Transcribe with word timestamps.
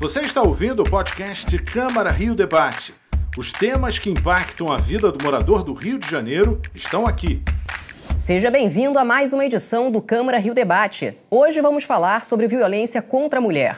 Você 0.00 0.22
está 0.22 0.40
ouvindo 0.40 0.80
o 0.80 0.88
podcast 0.88 1.58
Câmara 1.58 2.10
Rio 2.10 2.34
Debate. 2.34 2.94
Os 3.36 3.52
temas 3.52 3.98
que 3.98 4.08
impactam 4.08 4.72
a 4.72 4.78
vida 4.78 5.12
do 5.12 5.22
morador 5.22 5.62
do 5.62 5.74
Rio 5.74 5.98
de 5.98 6.08
Janeiro 6.08 6.58
estão 6.74 7.04
aqui. 7.04 7.42
Seja 8.16 8.50
bem-vindo 8.50 8.98
a 8.98 9.04
mais 9.04 9.34
uma 9.34 9.44
edição 9.44 9.90
do 9.90 10.00
Câmara 10.00 10.38
Rio 10.38 10.54
Debate. 10.54 11.14
Hoje 11.30 11.60
vamos 11.60 11.84
falar 11.84 12.24
sobre 12.24 12.48
violência 12.48 13.02
contra 13.02 13.40
a 13.40 13.42
mulher. 13.42 13.76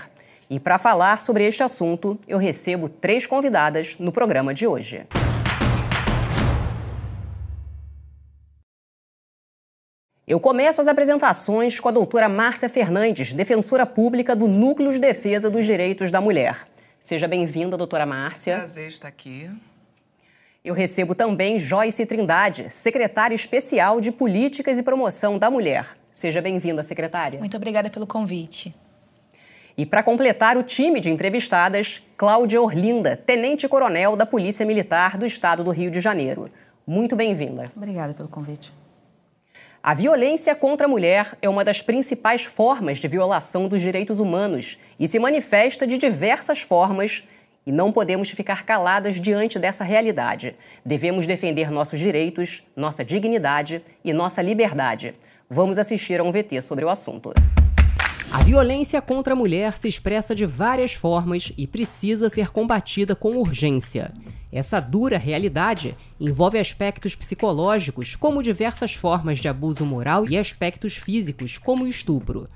E 0.48 0.60
para 0.60 0.78
falar 0.78 1.18
sobre 1.18 1.44
este 1.44 1.64
assunto, 1.64 2.16
eu 2.28 2.38
recebo 2.38 2.88
três 2.88 3.26
convidadas 3.26 3.96
no 3.98 4.12
programa 4.12 4.54
de 4.54 4.64
hoje. 4.64 5.04
Eu 10.24 10.38
começo 10.38 10.80
as 10.80 10.86
apresentações 10.86 11.80
com 11.80 11.88
a 11.88 11.92
doutora 11.92 12.28
Márcia 12.28 12.68
Fernandes, 12.68 13.34
defensora 13.34 13.84
pública 13.84 14.36
do 14.36 14.46
Núcleo 14.46 14.92
de 14.92 15.00
Defesa 15.00 15.50
dos 15.50 15.66
Direitos 15.66 16.12
da 16.12 16.20
Mulher. 16.20 16.68
Seja 17.00 17.26
bem-vinda, 17.26 17.76
doutora 17.76 18.06
Márcia. 18.06 18.58
Prazer 18.58 18.86
estar 18.86 19.08
aqui. 19.08 19.50
Eu 20.64 20.74
recebo 20.74 21.12
também 21.12 21.58
Joyce 21.58 22.06
Trindade, 22.06 22.70
secretária 22.70 23.34
especial 23.34 24.00
de 24.00 24.12
Políticas 24.12 24.78
e 24.78 24.82
Promoção 24.84 25.38
da 25.38 25.50
Mulher. 25.50 25.86
Seja 26.12 26.40
bem-vinda, 26.40 26.84
secretária. 26.84 27.40
Muito 27.40 27.56
obrigada 27.56 27.90
pelo 27.90 28.06
convite. 28.06 28.72
E 29.76 29.84
para 29.84 30.04
completar 30.04 30.56
o 30.56 30.62
time 30.62 31.00
de 31.00 31.10
entrevistadas, 31.10 32.00
Cláudia 32.16 32.62
Orlinda, 32.62 33.16
tenente-coronel 33.16 34.14
da 34.14 34.24
Polícia 34.24 34.64
Militar 34.64 35.18
do 35.18 35.26
Estado 35.26 35.64
do 35.64 35.72
Rio 35.72 35.90
de 35.90 36.00
Janeiro. 36.00 36.48
Muito 36.86 37.16
bem-vinda. 37.16 37.64
Obrigada 37.74 38.14
pelo 38.14 38.28
convite. 38.28 38.72
A 39.84 39.94
violência 39.94 40.54
contra 40.54 40.86
a 40.86 40.88
mulher 40.88 41.36
é 41.42 41.48
uma 41.48 41.64
das 41.64 41.82
principais 41.82 42.44
formas 42.44 42.98
de 42.98 43.08
violação 43.08 43.66
dos 43.66 43.80
direitos 43.80 44.20
humanos 44.20 44.78
e 44.96 45.08
se 45.08 45.18
manifesta 45.18 45.84
de 45.84 45.98
diversas 45.98 46.60
formas. 46.60 47.24
E 47.66 47.72
não 47.72 47.90
podemos 47.90 48.30
ficar 48.30 48.64
caladas 48.64 49.20
diante 49.20 49.58
dessa 49.58 49.82
realidade. 49.82 50.54
Devemos 50.86 51.26
defender 51.26 51.68
nossos 51.72 51.98
direitos, 51.98 52.62
nossa 52.76 53.04
dignidade 53.04 53.82
e 54.04 54.12
nossa 54.12 54.40
liberdade. 54.40 55.16
Vamos 55.50 55.78
assistir 55.78 56.20
a 56.20 56.22
um 56.22 56.30
VT 56.30 56.62
sobre 56.62 56.84
o 56.84 56.88
assunto. 56.88 57.32
A 58.32 58.44
violência 58.44 59.02
contra 59.02 59.32
a 59.32 59.36
mulher 59.36 59.76
se 59.76 59.88
expressa 59.88 60.32
de 60.32 60.46
várias 60.46 60.92
formas 60.92 61.52
e 61.58 61.66
precisa 61.66 62.28
ser 62.28 62.52
combatida 62.52 63.16
com 63.16 63.36
urgência. 63.36 64.12
Essa 64.52 64.80
dura 64.80 65.16
realidade 65.16 65.96
envolve 66.20 66.58
aspectos 66.58 67.14
psicológicos, 67.14 68.14
como 68.14 68.42
diversas 68.42 68.92
formas 68.92 69.38
de 69.38 69.48
abuso 69.48 69.86
moral, 69.86 70.26
e 70.28 70.36
aspectos 70.36 70.94
físicos, 70.94 71.56
como 71.56 71.84
o 71.84 71.88
estupro. 71.88 72.46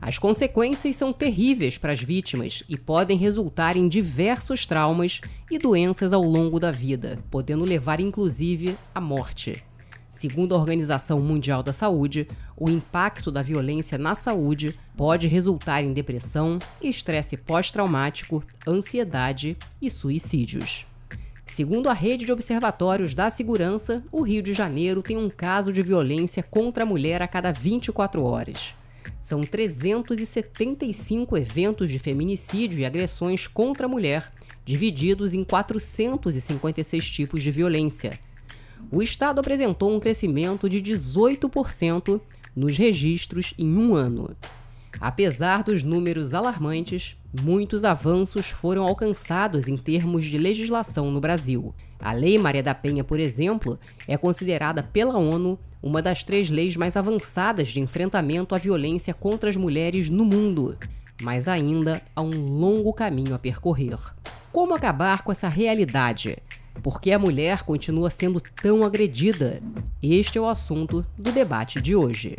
As 0.00 0.18
consequências 0.18 0.96
são 0.96 1.12
terríveis 1.12 1.78
para 1.78 1.92
as 1.92 2.02
vítimas 2.02 2.64
e 2.68 2.76
podem 2.76 3.16
resultar 3.16 3.76
em 3.76 3.88
diversos 3.88 4.66
traumas 4.66 5.20
e 5.48 5.56
doenças 5.56 6.12
ao 6.12 6.22
longo 6.22 6.58
da 6.58 6.72
vida, 6.72 7.20
podendo 7.30 7.64
levar 7.64 8.00
inclusive 8.00 8.76
à 8.92 9.00
morte. 9.00 9.64
Segundo 10.10 10.54
a 10.54 10.58
Organização 10.58 11.20
Mundial 11.20 11.62
da 11.62 11.72
Saúde, 11.72 12.28
o 12.56 12.68
impacto 12.68 13.30
da 13.30 13.42
violência 13.42 13.96
na 13.96 14.14
saúde 14.14 14.78
pode 14.96 15.28
resultar 15.28 15.82
em 15.82 15.92
depressão, 15.92 16.58
estresse 16.82 17.36
pós-traumático, 17.36 18.44
ansiedade 18.66 19.56
e 19.80 19.88
suicídios. 19.88 20.86
Segundo 21.54 21.88
a 21.88 21.92
rede 21.92 22.24
de 22.24 22.32
observatórios 22.32 23.14
da 23.14 23.30
segurança, 23.30 24.02
o 24.10 24.22
Rio 24.22 24.42
de 24.42 24.52
Janeiro 24.52 25.00
tem 25.00 25.16
um 25.16 25.30
caso 25.30 25.72
de 25.72 25.82
violência 25.82 26.42
contra 26.42 26.82
a 26.82 26.86
mulher 26.86 27.22
a 27.22 27.28
cada 27.28 27.52
24 27.52 28.24
horas. 28.24 28.74
São 29.20 29.40
375 29.40 31.36
eventos 31.36 31.88
de 31.88 32.00
feminicídio 32.00 32.80
e 32.80 32.84
agressões 32.84 33.46
contra 33.46 33.86
a 33.86 33.88
mulher, 33.88 34.32
divididos 34.64 35.32
em 35.32 35.44
456 35.44 37.08
tipos 37.08 37.40
de 37.40 37.52
violência 37.52 38.18
o 38.90 39.02
Estado 39.02 39.40
apresentou 39.40 39.94
um 39.94 40.00
crescimento 40.00 40.68
de 40.68 40.80
18% 40.80 42.20
nos 42.54 42.78
registros 42.78 43.54
em 43.58 43.76
um 43.76 43.94
ano. 43.94 44.36
Apesar 45.00 45.62
dos 45.62 45.82
números 45.82 46.34
alarmantes, 46.34 47.16
muitos 47.42 47.84
avanços 47.84 48.46
foram 48.46 48.84
alcançados 48.84 49.68
em 49.68 49.76
termos 49.76 50.24
de 50.24 50.38
legislação 50.38 51.10
no 51.10 51.20
Brasil. 51.20 51.74
A 52.00 52.12
Lei 52.12 52.38
Maria 52.38 52.62
da 52.62 52.74
Penha, 52.74 53.02
por 53.02 53.18
exemplo, 53.18 53.78
é 54.06 54.16
considerada 54.16 54.82
pela 54.82 55.18
ONU 55.18 55.58
uma 55.82 56.00
das 56.00 56.24
três 56.24 56.48
leis 56.48 56.76
mais 56.76 56.96
avançadas 56.96 57.68
de 57.68 57.80
enfrentamento 57.80 58.54
à 58.54 58.58
violência 58.58 59.12
contra 59.12 59.50
as 59.50 59.56
mulheres 59.56 60.10
no 60.10 60.24
mundo. 60.24 60.76
Mas 61.22 61.48
ainda 61.48 62.02
há 62.14 62.22
um 62.22 62.58
longo 62.58 62.92
caminho 62.92 63.34
a 63.34 63.38
percorrer. 63.38 63.98
Como 64.52 64.74
acabar 64.74 65.22
com 65.22 65.32
essa 65.32 65.48
realidade? 65.48 66.38
Por 66.82 67.00
que 67.00 67.12
a 67.12 67.18
mulher 67.18 67.62
continua 67.62 68.10
sendo 68.10 68.40
tão 68.40 68.84
agredida? 68.84 69.60
Este 70.02 70.38
é 70.38 70.40
o 70.40 70.48
assunto 70.48 71.04
do 71.16 71.32
debate 71.32 71.80
de 71.80 71.94
hoje. 71.94 72.36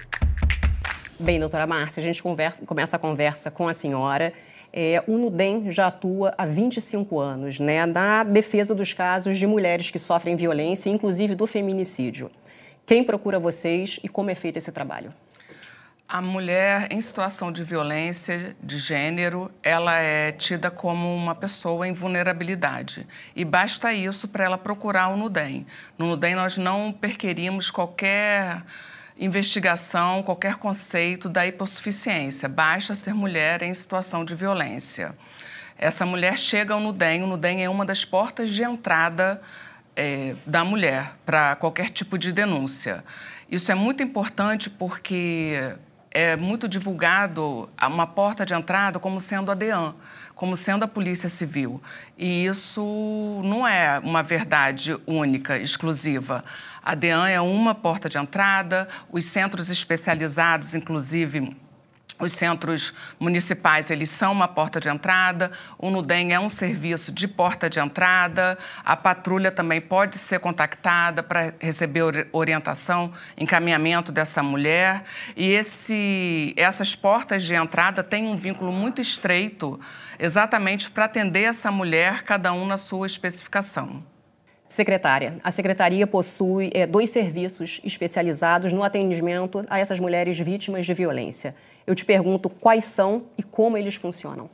Bem, 1.17 1.39
doutora 1.39 1.65
Márcia, 1.65 2.01
a 2.01 2.03
gente 2.03 2.21
conversa, 2.21 2.65
começa 2.65 2.97
a 2.97 2.99
conversa 2.99 3.49
com 3.49 3.69
a 3.69 3.73
senhora. 3.73 4.33
É, 4.73 5.01
o 5.07 5.17
NUDEM 5.17 5.71
já 5.71 5.87
atua 5.87 6.33
há 6.37 6.45
25 6.45 7.17
anos 7.17 7.57
né, 7.57 7.85
na 7.85 8.25
defesa 8.25 8.75
dos 8.75 8.91
casos 8.91 9.37
de 9.39 9.47
mulheres 9.47 9.89
que 9.89 9.97
sofrem 9.97 10.35
violência, 10.35 10.89
inclusive 10.89 11.33
do 11.33 11.47
feminicídio. 11.47 12.29
Quem 12.85 13.01
procura 13.01 13.39
vocês 13.39 13.97
e 14.03 14.09
como 14.09 14.29
é 14.29 14.35
feito 14.35 14.57
esse 14.57 14.73
trabalho? 14.73 15.13
A 16.05 16.21
mulher 16.21 16.91
em 16.91 16.99
situação 16.99 17.49
de 17.49 17.63
violência 17.63 18.53
de 18.61 18.77
gênero, 18.77 19.49
ela 19.63 19.97
é 19.97 20.33
tida 20.33 20.69
como 20.69 21.15
uma 21.15 21.33
pessoa 21.33 21.87
em 21.87 21.93
vulnerabilidade. 21.93 23.07
E 23.33 23.45
basta 23.45 23.93
isso 23.93 24.27
para 24.27 24.43
ela 24.43 24.57
procurar 24.57 25.07
o 25.07 25.15
NUDEM. 25.15 25.65
No 25.97 26.07
NUDEM 26.07 26.35
nós 26.35 26.57
não 26.57 26.91
perquerimos 26.91 27.71
qualquer 27.71 28.61
investigação, 29.17 30.21
qualquer 30.23 30.55
conceito 30.55 31.29
da 31.29 31.45
hipossuficiência. 31.47 32.49
Basta 32.49 32.93
ser 32.95 33.13
mulher 33.13 33.61
em 33.61 33.73
situação 33.73 34.25
de 34.25 34.35
violência. 34.35 35.15
Essa 35.77 36.05
mulher 36.05 36.37
chega 36.37 36.73
ao 36.73 36.79
NUDEM. 36.79 37.23
O 37.23 37.27
NUDEM 37.27 37.63
é 37.63 37.69
uma 37.69 37.85
das 37.85 38.03
portas 38.03 38.49
de 38.49 38.63
entrada 38.63 39.41
é, 39.95 40.35
da 40.45 40.63
mulher 40.63 41.13
para 41.25 41.55
qualquer 41.55 41.89
tipo 41.89 42.17
de 42.17 42.31
denúncia. 42.31 43.03
Isso 43.49 43.71
é 43.71 43.75
muito 43.75 44.01
importante 44.01 44.69
porque 44.69 45.75
é 46.11 46.35
muito 46.35 46.67
divulgado 46.67 47.69
uma 47.81 48.07
porta 48.07 48.45
de 48.45 48.53
entrada 48.53 48.99
como 48.99 49.19
sendo 49.19 49.51
a 49.51 49.53
DEAN, 49.53 49.93
como 50.33 50.55
sendo 50.55 50.83
a 50.83 50.87
Polícia 50.87 51.29
Civil. 51.29 51.81
E 52.17 52.45
isso 52.45 53.41
não 53.43 53.67
é 53.67 53.99
uma 53.99 54.23
verdade 54.23 54.97
única, 55.05 55.57
exclusiva. 55.57 56.43
A 56.85 56.93
DEAN 56.93 57.27
é 57.27 57.41
uma 57.41 57.73
porta 57.73 58.07
de 58.07 58.15
entrada, 58.15 58.87
os 59.11 59.25
centros 59.25 59.71
especializados, 59.71 60.75
inclusive 60.75 61.57
os 62.19 62.31
centros 62.31 62.93
municipais, 63.19 63.89
eles 63.89 64.09
são 64.09 64.31
uma 64.31 64.47
porta 64.47 64.79
de 64.79 64.87
entrada, 64.87 65.51
o 65.79 65.89
NUDEM 65.89 66.31
é 66.31 66.39
um 66.39 66.47
serviço 66.47 67.11
de 67.11 67.27
porta 67.27 67.69
de 67.69 67.79
entrada, 67.79 68.57
a 68.85 68.95
patrulha 68.95 69.51
também 69.51 69.81
pode 69.81 70.17
ser 70.17 70.39
contactada 70.39 71.21
para 71.21 71.55
receber 71.59 72.29
orientação, 72.31 73.11
encaminhamento 73.35 74.11
dessa 74.11 74.41
mulher. 74.41 75.03
E 75.35 75.51
esse, 75.51 76.53
essas 76.55 76.95
portas 76.95 77.43
de 77.43 77.55
entrada 77.55 78.01
têm 78.01 78.27
um 78.27 78.35
vínculo 78.35 78.71
muito 78.71 79.01
estreito 79.01 79.77
exatamente 80.17 80.89
para 80.91 81.05
atender 81.05 81.43
essa 81.43 81.69
mulher, 81.71 82.23
cada 82.23 82.53
um 82.53 82.65
na 82.65 82.77
sua 82.77 83.07
especificação. 83.07 84.14
Secretária, 84.75 85.37
a 85.41 85.51
Secretaria 85.51 86.05
possui 86.05 86.69
é, 86.73 86.85
dois 86.85 87.09
serviços 87.09 87.79
especializados 87.83 88.73
no 88.73 88.83
atendimento 88.83 89.63
a 89.69 89.79
essas 89.79 90.01
mulheres 90.01 90.37
vítimas 90.37 90.85
de 90.85 90.93
violência. 90.93 91.55
Eu 91.87 91.95
te 91.95 92.03
pergunto 92.03 92.49
quais 92.49 92.83
são 92.83 93.23
e 93.37 93.43
como 93.43 93.77
eles 93.77 93.95
funcionam 93.95 94.49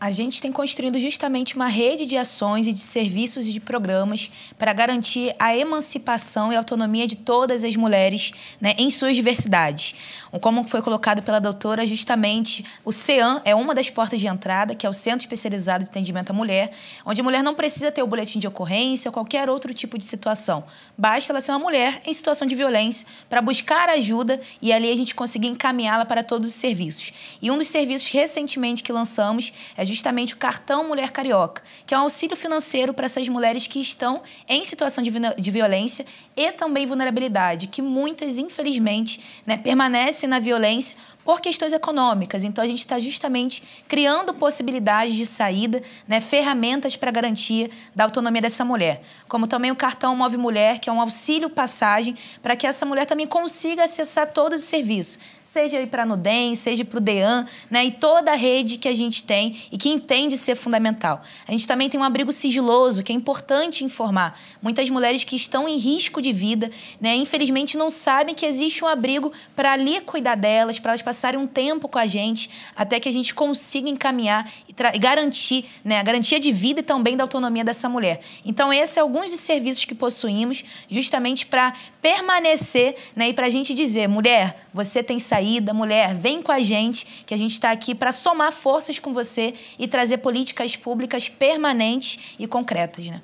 a 0.00 0.10
gente 0.10 0.42
tem 0.42 0.50
construído 0.50 0.98
justamente 0.98 1.54
uma 1.54 1.68
rede 1.68 2.06
de 2.06 2.16
ações 2.16 2.66
e 2.66 2.72
de 2.72 2.80
serviços 2.80 3.46
e 3.46 3.52
de 3.52 3.60
programas 3.60 4.30
para 4.58 4.72
garantir 4.72 5.34
a 5.38 5.56
emancipação 5.56 6.52
e 6.52 6.56
autonomia 6.56 7.06
de 7.06 7.16
todas 7.16 7.64
as 7.64 7.76
mulheres 7.76 8.32
né, 8.60 8.74
em 8.76 8.90
suas 8.90 9.16
diversidades. 9.16 10.26
Como 10.40 10.64
foi 10.64 10.82
colocado 10.82 11.22
pela 11.22 11.40
doutora, 11.40 11.86
justamente 11.86 12.64
o 12.84 12.90
CEAM 12.90 13.40
é 13.44 13.54
uma 13.54 13.74
das 13.74 13.88
portas 13.88 14.20
de 14.20 14.26
entrada, 14.26 14.74
que 14.74 14.84
é 14.84 14.90
o 14.90 14.92
Centro 14.92 15.20
Especializado 15.20 15.84
de 15.84 15.90
Atendimento 15.90 16.30
à 16.30 16.32
Mulher, 16.32 16.72
onde 17.06 17.20
a 17.20 17.24
mulher 17.24 17.42
não 17.42 17.54
precisa 17.54 17.92
ter 17.92 18.02
o 18.02 18.06
boletim 18.06 18.38
de 18.38 18.48
ocorrência 18.48 19.08
ou 19.08 19.12
qualquer 19.12 19.48
outro 19.48 19.72
tipo 19.72 19.96
de 19.96 20.04
situação. 20.04 20.64
Basta 20.98 21.32
ela 21.32 21.40
ser 21.40 21.52
uma 21.52 21.60
mulher 21.60 22.02
em 22.04 22.12
situação 22.12 22.48
de 22.48 22.54
violência 22.54 23.06
para 23.28 23.40
buscar 23.40 23.88
ajuda 23.88 24.40
e 24.60 24.72
ali 24.72 24.90
a 24.90 24.96
gente 24.96 25.14
conseguir 25.14 25.48
encaminhá-la 25.48 26.04
para 26.04 26.24
todos 26.24 26.48
os 26.48 26.54
serviços. 26.54 27.12
E 27.40 27.50
um 27.50 27.56
dos 27.56 27.68
serviços 27.68 28.08
recentemente 28.08 28.82
que 28.82 28.92
lançamos 28.92 29.52
é 29.76 29.84
é 29.84 29.86
justamente 29.94 30.34
o 30.34 30.36
cartão 30.36 30.86
Mulher 30.86 31.10
Carioca, 31.10 31.62
que 31.86 31.94
é 31.94 31.98
um 31.98 32.02
auxílio 32.02 32.36
financeiro 32.36 32.92
para 32.92 33.06
essas 33.06 33.28
mulheres 33.28 33.66
que 33.66 33.78
estão 33.80 34.22
em 34.48 34.64
situação 34.64 35.02
de, 35.02 35.10
de 35.10 35.50
violência 35.50 36.04
e 36.36 36.52
também 36.52 36.86
vulnerabilidade, 36.86 37.66
que 37.66 37.80
muitas, 37.80 38.38
infelizmente, 38.38 39.42
né, 39.46 39.56
permanecem 39.56 40.28
na 40.28 40.38
violência 40.38 40.96
por 41.24 41.40
questões 41.40 41.72
econômicas. 41.72 42.44
Então, 42.44 42.62
a 42.62 42.66
gente 42.66 42.80
está 42.80 42.98
justamente 42.98 43.62
criando 43.88 44.34
possibilidades 44.34 45.14
de 45.14 45.24
saída, 45.24 45.82
né, 46.06 46.20
ferramentas 46.20 46.96
para 46.96 47.10
garantia 47.10 47.70
da 47.94 48.04
autonomia 48.04 48.42
dessa 48.42 48.64
mulher. 48.64 49.00
Como 49.26 49.46
também 49.46 49.70
o 49.70 49.76
cartão 49.76 50.14
Move 50.14 50.36
Mulher, 50.36 50.78
que 50.78 50.90
é 50.90 50.92
um 50.92 51.00
auxílio 51.00 51.48
passagem 51.48 52.16
para 52.42 52.54
que 52.54 52.66
essa 52.66 52.84
mulher 52.84 53.06
também 53.06 53.26
consiga 53.26 53.84
acessar 53.84 54.30
todos 54.32 54.62
os 54.62 54.68
serviços, 54.68 55.18
seja 55.54 55.86
para 55.86 56.02
a 56.02 56.06
Nudem, 56.06 56.52
seja 56.56 56.84
para 56.84 56.98
o 56.98 57.00
DEAN, 57.00 57.46
né, 57.70 57.84
e 57.84 57.92
toda 57.92 58.32
a 58.32 58.34
rede 58.34 58.76
que 58.76 58.88
a 58.88 58.92
gente 58.92 59.22
tem 59.24 59.56
e 59.70 59.78
que 59.78 59.88
entende 59.88 60.36
ser 60.36 60.56
fundamental. 60.56 61.22
A 61.46 61.52
gente 61.52 61.64
também 61.68 61.88
tem 61.88 62.00
um 62.00 62.02
abrigo 62.02 62.32
sigiloso, 62.32 63.04
que 63.04 63.12
é 63.12 63.14
importante 63.14 63.84
informar. 63.84 64.36
Muitas 64.60 64.90
mulheres 64.90 65.22
que 65.22 65.36
estão 65.36 65.68
em 65.68 65.76
risco 65.76 66.20
de 66.20 66.32
vida, 66.32 66.72
né, 67.00 67.14
infelizmente 67.14 67.76
não 67.76 67.88
sabem 67.88 68.34
que 68.34 68.44
existe 68.44 68.84
um 68.84 68.88
abrigo 68.88 69.32
para 69.54 69.72
ali 69.72 70.00
cuidar 70.00 70.34
delas, 70.34 70.80
para 70.80 70.90
elas 70.90 71.02
passarem 71.02 71.38
um 71.38 71.46
tempo 71.46 71.88
com 71.88 72.00
a 72.00 72.06
gente, 72.06 72.50
até 72.74 72.98
que 72.98 73.08
a 73.08 73.12
gente 73.12 73.32
consiga 73.32 73.88
encaminhar 73.88 74.50
e, 74.68 74.74
e 74.92 74.98
garantir 74.98 75.66
né, 75.84 76.00
a 76.00 76.02
garantia 76.02 76.40
de 76.40 76.50
vida 76.50 76.80
e 76.80 76.82
também 76.82 77.16
da 77.16 77.22
autonomia 77.22 77.62
dessa 77.62 77.88
mulher. 77.88 78.20
Então, 78.44 78.72
esses 78.72 78.96
são 78.96 79.04
alguns 79.04 79.30
dos 79.30 79.38
serviços 79.38 79.84
que 79.84 79.94
possuímos, 79.94 80.64
justamente 80.88 81.46
para 81.46 81.72
permanecer 82.02 82.96
né, 83.14 83.28
e 83.28 83.32
para 83.32 83.46
a 83.46 83.50
gente 83.50 83.72
dizer, 83.72 84.08
mulher, 84.08 84.66
você 84.74 85.00
tem 85.00 85.20
saída 85.20 85.43
saída, 85.44 85.74
mulher, 85.74 86.14
vem 86.14 86.40
com 86.40 86.50
a 86.50 86.60
gente, 86.60 87.24
que 87.26 87.34
a 87.34 87.36
gente 87.36 87.52
está 87.52 87.70
aqui 87.70 87.94
para 87.94 88.12
somar 88.12 88.50
forças 88.50 88.98
com 88.98 89.12
você 89.12 89.52
e 89.78 89.86
trazer 89.86 90.18
políticas 90.18 90.74
públicas 90.74 91.28
permanentes 91.28 92.34
e 92.38 92.46
concretas. 92.46 93.06
Né? 93.06 93.20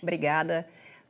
Obrigada. 0.00 0.66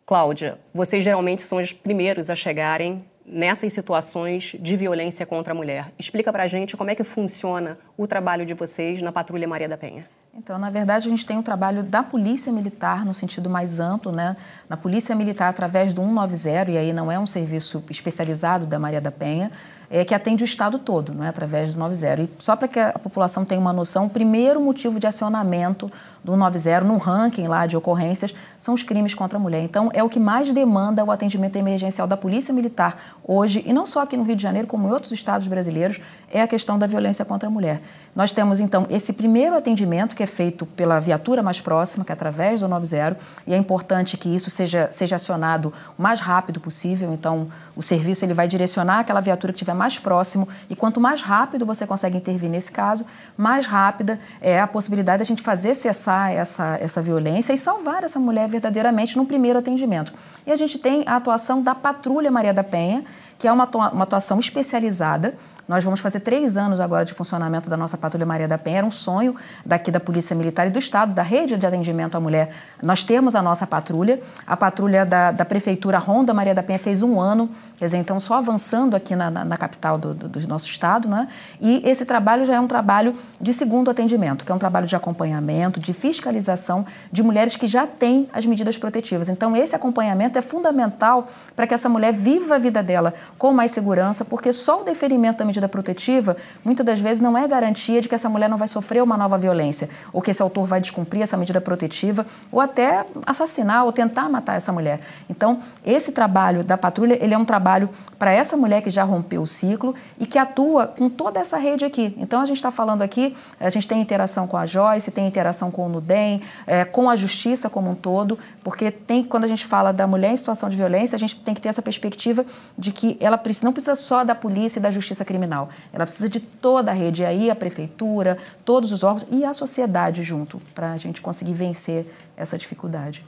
Cláudia, 0.07 0.59
vocês 0.73 1.05
geralmente 1.05 1.43
são 1.43 1.59
os 1.59 1.73
primeiros 1.73 2.31
a 2.31 2.35
chegarem 2.35 3.05
nessas 3.27 3.73
situações 3.73 4.55
de 4.59 4.77
violência 4.77 5.27
contra 5.27 5.53
a 5.53 5.55
mulher. 5.55 5.93
Explica 5.99 6.33
para 6.33 6.45
a 6.45 6.47
gente 6.47 6.77
como 6.77 6.91
é 6.91 6.95
que 6.95 7.05
funciona 7.05 7.77
o 7.97 8.07
trabalho 8.07 8.47
de 8.47 8.55
vocês 8.55 9.03
na 9.03 9.11
Patrulha 9.11 9.49
Maria 9.49 9.69
da 9.69 9.77
Penha. 9.77 10.07
Então, 10.33 10.59
na 10.59 10.71
verdade, 10.71 11.09
a 11.09 11.11
gente 11.11 11.25
tem 11.25 11.37
um 11.37 11.43
trabalho 11.43 11.83
da 11.83 12.03
Polícia 12.03 12.53
Militar 12.53 13.05
no 13.05 13.15
sentido 13.15 13.49
mais 13.49 13.81
amplo, 13.81 14.13
né? 14.13 14.37
Na 14.69 14.77
Polícia 14.77 15.15
Militar, 15.15 15.49
através 15.49 15.93
do 15.95 16.03
190, 16.03 16.71
e 16.71 16.79
aí 16.79 16.93
não 16.93 17.11
é 17.11 17.19
um 17.19 17.27
serviço 17.27 17.83
especializado 17.91 18.67
da 18.67 18.79
Maria 18.79 19.01
da 19.01 19.11
Penha, 19.11 19.51
é, 19.91 20.05
que 20.05 20.15
atende 20.15 20.43
o 20.43 20.47
Estado 20.47 20.79
todo, 20.79 21.15
não 21.15 21.25
é? 21.25 21.29
através 21.29 21.75
do 21.75 21.79
90. 21.79 22.23
E 22.23 22.31
só 22.39 22.57
para 22.57 22.69
que 22.69 22.79
a 22.79 22.93
população 22.93 23.45
tenha 23.45 23.61
uma 23.61 23.73
noção, 23.73 24.07
o 24.07 24.11
primeiro 24.11 24.61
motivo 24.61 24.99
de 24.99 25.07
acionamento 25.07 25.91
do 26.27 26.37
90 26.37 26.81
no 26.81 26.97
ranking 26.97 27.47
lá 27.47 27.67
de 27.67 27.77
ocorrências 27.77 28.35
são 28.59 28.75
os 28.75 28.83
crimes 28.83 29.15
contra 29.15 29.39
a 29.39 29.41
mulher. 29.41 29.63
Então, 29.63 29.91
é 29.95 30.03
o 30.03 30.09
que 30.09 30.19
mais 30.19 30.53
demanda 30.53 31.05
o 31.05 31.11
atendimento 31.11 31.57
emergencial 31.57 32.07
da 32.07 32.17
Polícia 32.17 32.53
Militar 32.53 33.01
hoje, 33.23 33.63
e 33.65 33.73
não 33.73 33.87
só 33.87 34.03
aqui 34.03 34.17
no 34.17 34.25
Rio 34.25 34.35
de 34.35 34.43
Janeiro, 34.43 34.67
como 34.67 34.89
em 34.89 34.91
outros 34.91 35.13
estados 35.13 35.47
brasileiros, 35.47 36.01
é 36.33 36.43
a 36.43 36.49
questão 36.49 36.79
da 36.79 36.87
violência 36.87 37.25
contra 37.25 37.49
a 37.49 37.51
mulher. 37.51 37.81
Nós 38.15 38.33
temos, 38.33 38.59
então, 38.59 38.87
esse 38.91 39.13
primeiro 39.13 39.57
atendimento 39.57 40.17
que 40.17 40.23
é 40.23 40.27
feito 40.27 40.67
pela 40.67 40.99
viatura 40.99 41.43
mais 41.43 41.61
próxima, 41.61 42.05
que 42.05 42.11
é 42.11 42.15
através 42.15 42.61
do 42.61 42.67
90, 42.67 43.17
e 43.47 43.55
é 43.55 43.57
importante 43.57 44.17
que 44.17 44.29
isso 44.29 44.51
seja, 44.51 44.89
seja 44.91 45.15
acionado 45.15 45.73
o 45.97 46.03
mais 46.03 46.19
rápido 46.19 46.59
possível. 46.59 47.13
Então, 47.13 47.47
o 47.77 47.83
serviço 47.83 48.25
ele 48.25 48.35
vai 48.35 48.49
direcionar 48.49 49.01
aquela 49.01 49.21
viatura 49.21 49.53
que 49.53 49.59
estiver 49.59 49.75
mais 49.77 49.99
próximo, 49.99 50.49
e 50.69 50.75
quanto 50.75 51.01
mais 51.01 51.23
rápido 51.23 51.65
você 51.65 51.87
consegue 51.87 52.17
intervir 52.17 52.51
nesse 52.51 52.73
caso, 52.73 53.07
mais 53.37 53.67
rápida 53.67 54.19
é 54.41 54.61
a 54.61 54.67
possibilidade 54.67 55.19
da 55.19 55.25
gente 55.25 55.43
fazer 55.43 55.75
cessar 55.75 56.33
essa, 56.33 56.77
essa 56.81 57.03
violência 57.03 57.53
e 57.53 57.59
salvar 57.59 58.03
essa 58.03 58.19
mulher 58.19 58.49
verdadeiramente 58.49 59.17
no 59.17 59.27
primeiro 59.27 59.59
atendimento. 59.59 60.13
E 60.47 60.51
a 60.51 60.57
gente 60.57 60.79
tem 60.79 61.05
a 61.07 61.17
atuação 61.17 61.63
da 61.63 61.75
Patrulha 61.75 62.31
Maria 62.31 62.55
da 62.55 62.65
Penha, 62.65 63.05
que 63.39 63.47
é 63.47 63.53
uma, 63.53 63.69
uma 63.93 64.03
atuação 64.03 64.41
especializada 64.41 65.35
nós 65.69 65.83
vamos 65.83 65.99
fazer 65.99 66.21
três 66.21 66.57
anos 66.57 66.79
agora 66.79 67.05
de 67.05 67.13
funcionamento 67.13 67.69
da 67.69 67.77
nossa 67.77 67.99
Patrulha 67.99 68.25
Maria 68.25 68.47
da 68.47 68.57
Penha. 68.57 68.79
Era 68.79 68.87
um 68.87 68.91
sonho 68.91 69.35
daqui 69.65 69.91
da 69.91 69.99
Polícia 69.99 70.37
Militar 70.37 70.69
e 70.69 70.71
do 70.71 70.79
Estado, 70.79 71.13
da 71.13 71.23
rede 71.23 71.57
de 71.57 71.67
atendimento 71.67 72.17
à 72.17 72.21
mulher. 72.21 72.51
Nós 72.81 73.03
temos 73.03 73.35
a 73.35 73.43
nossa 73.43 73.67
patrulha. 73.67 74.21
A 74.47 74.57
patrulha 74.57 75.05
da, 75.05 75.33
da 75.33 75.45
Prefeitura 75.45 75.99
Ronda 75.99 76.33
Maria 76.33 76.55
da 76.55 76.63
Penha 76.63 76.79
fez 76.79 77.03
um 77.03 77.19
ano, 77.19 77.51
quer 77.77 77.87
dizer, 77.87 77.97
então 77.97 78.21
só 78.21 78.35
avançando 78.35 78.95
aqui 78.95 79.17
na, 79.17 79.29
na, 79.29 79.45
na 79.45 79.57
capital 79.57 79.99
do, 79.99 80.15
do, 80.15 80.29
do, 80.29 80.49
nosso 80.49 80.69
Estado. 80.69 81.09
Né? 81.09 81.27
E 81.61 81.83
esse 81.85 82.05
trabalho 82.05 82.45
já 82.45 82.55
é 82.55 82.61
um 82.61 82.69
trabalho 82.69 83.17
de 83.41 83.53
segundo 83.53 83.91
atendimento, 83.91 84.45
que 84.45 84.53
é 84.53 84.55
um 84.55 84.59
trabalho 84.59 84.87
de 84.87 84.95
acompanhamento, 84.95 85.81
de 85.81 85.93
fiscalização 85.93 86.87
de 87.11 87.25
mulheres 87.25 87.57
que 87.57 87.67
já 87.67 87.89
têm 87.89 88.29
as 88.33 88.47
medidas 88.47 88.79
protetivas. 88.79 89.29
Então, 89.29 89.57
esse 89.57 89.75
acompanhamento 89.75 90.39
é 90.39 90.43
fundamental 90.43 91.27
para 91.57 91.67
que 91.67 91.75
essa 91.75 91.89
mulher 91.89 92.13
viva 92.13 92.55
a 92.55 92.59
vida 92.59 92.85
dela 92.85 93.13
com 93.37 93.53
mais 93.53 93.73
segurança, 93.73 94.25
porque 94.25 94.53
só 94.53 94.83
o 94.83 94.85
deferimento 94.85 95.39
da 95.39 95.45
medida 95.45 95.56
medida 95.57 95.69
protetiva, 95.69 96.37
muitas 96.65 96.85
das 96.85 97.01
vezes 97.01 97.21
não 97.21 97.37
é 97.37 97.49
garantia 97.49 98.01
de 98.01 98.09
que 98.09 98.15
essa 98.15 98.29
mulher 98.29 98.49
não 98.49 98.57
vai 98.57 98.69
sofrer 98.69 99.03
uma 99.03 99.17
nova 99.17 99.39
violência, 99.39 99.89
ou 100.13 100.21
que 100.21 100.31
esse 100.31 100.43
autor 100.43 100.67
vai 100.67 100.81
descumprir 100.81 101.23
essa 101.23 101.37
medida 101.37 101.61
protetiva, 101.61 102.27
ou 102.53 102.61
até 102.61 103.05
assassinar 103.25 103.85
ou 103.85 103.93
tentar 103.93 104.29
matar 104.29 104.57
essa 104.57 104.73
mulher. 104.73 105.01
Então, 105.29 105.59
esse 105.85 106.13
trabalho 106.13 106.63
da 106.63 106.77
patrulha, 106.77 107.19
ele 107.21 107.35
é 107.35 107.39
um 107.39 107.45
trabalho 107.45 107.89
para 108.19 108.33
essa 108.33 108.57
mulher 108.57 108.83
que 108.83 108.91
já 108.91 109.03
rompeu 109.03 109.43
o 109.43 109.47
ciclo 109.47 109.95
e 110.19 110.27
que 110.27 110.39
atua 110.39 110.87
com 110.87 111.09
toda 111.09 111.41
essa 111.41 111.57
rede 111.57 111.85
aqui. 111.85 112.15
Então, 112.19 112.41
a 112.41 112.47
gente 112.47 112.57
está 112.57 112.71
falando 112.71 113.03
aqui, 113.03 113.35
a 113.59 113.71
gente 113.71 113.89
tem 113.89 114.01
interação 114.01 114.47
com 114.47 114.57
a 114.57 114.67
Joyce, 114.67 115.11
tem 115.11 115.27
interação 115.27 115.71
com 115.71 115.87
o 115.87 115.89
NUDEM, 115.89 116.43
é, 116.67 116.85
com 116.85 117.09
a 117.09 117.17
justiça 117.17 117.71
como 117.71 117.91
um 117.91 117.95
todo, 117.95 118.39
porque 118.63 118.91
tem, 118.91 119.25
quando 119.25 119.45
a 119.45 119.49
gente 119.49 119.65
fala 119.65 119.93
da 119.93 120.07
mulher 120.07 120.33
em 120.33 120.37
situação 120.37 120.69
de 120.69 120.77
violência, 120.77 121.17
a 121.17 121.19
gente 121.19 121.37
tem 121.37 121.55
que 121.55 121.61
ter 121.61 121.69
essa 121.69 121.83
perspectiva 121.83 122.45
de 122.77 122.93
que 122.93 123.17
ela 123.21 123.41
não 123.63 123.73
precisa 123.73 123.95
só 123.95 124.25
da 124.25 124.35
polícia 124.35 124.79
e 124.79 124.83
da 124.83 124.91
justiça 124.91 125.25
criminal 125.25 125.46
Ela 125.93 126.05
precisa 126.05 126.29
de 126.29 126.41
toda 126.41 126.91
a 126.91 126.95
rede, 126.95 127.23
e 127.23 127.25
aí 127.25 127.51
a 127.51 127.55
prefeitura, 127.55 128.39
todos 128.65 128.93
os 128.93 129.03
órgãos 129.03 129.27
e 129.31 129.45
a 129.45 129.53
sociedade 129.53 130.23
junto, 130.23 130.61
para 130.75 130.93
a 130.93 130.97
gente 130.97 131.21
conseguir 131.21 131.55
vencer 131.55 132.07
essa 132.37 132.59
dificuldade. 132.59 133.25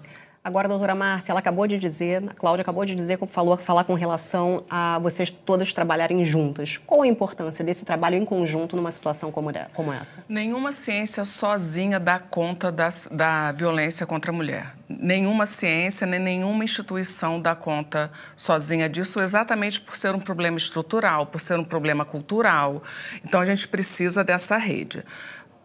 Agora, 0.49 0.67
doutora 0.67 0.95
Márcia, 0.95 1.33
ela 1.33 1.41
acabou 1.41 1.67
de 1.67 1.77
dizer, 1.77 2.25
a 2.27 2.33
Cláudia 2.33 2.63
acabou 2.63 2.83
de 2.83 2.95
dizer, 2.95 3.19
falou, 3.27 3.55
falar 3.59 3.85
com 3.85 3.93
relação 3.93 4.65
a 4.71 4.99
vocês 4.99 5.31
todas 5.31 5.75
trabalharem 5.75 6.25
juntas. 6.25 6.79
Qual 6.87 7.03
a 7.03 7.07
importância 7.07 7.63
desse 7.63 7.85
trabalho 7.85 8.17
em 8.17 8.25
conjunto 8.25 8.75
numa 8.75 8.91
situação 8.91 9.31
como, 9.31 9.51
como 9.75 9.93
essa? 9.93 10.25
Nenhuma 10.27 10.73
ciência 10.73 11.27
sozinha 11.27 12.01
dá 12.01 12.19
conta 12.19 12.73
das, 12.73 13.07
da 13.11 13.53
violência 13.53 14.07
contra 14.07 14.33
a 14.33 14.35
mulher. 14.35 14.75
Nenhuma 14.89 15.45
ciência, 15.45 16.07
nem 16.07 16.19
nenhuma 16.19 16.65
instituição 16.65 17.39
dá 17.39 17.55
conta 17.55 18.11
sozinha 18.35 18.89
disso, 18.89 19.21
exatamente 19.21 19.79
por 19.79 19.97
ser 19.97 20.15
um 20.15 20.19
problema 20.19 20.57
estrutural, 20.57 21.27
por 21.27 21.43
ser 21.43 21.59
um 21.59 21.65
problema 21.65 22.07
cultural. 22.07 22.83
Então, 23.23 23.39
a 23.39 23.45
gente 23.45 23.69
precisa 23.69 24.25
dessa 24.25 24.57
rede. 24.57 25.05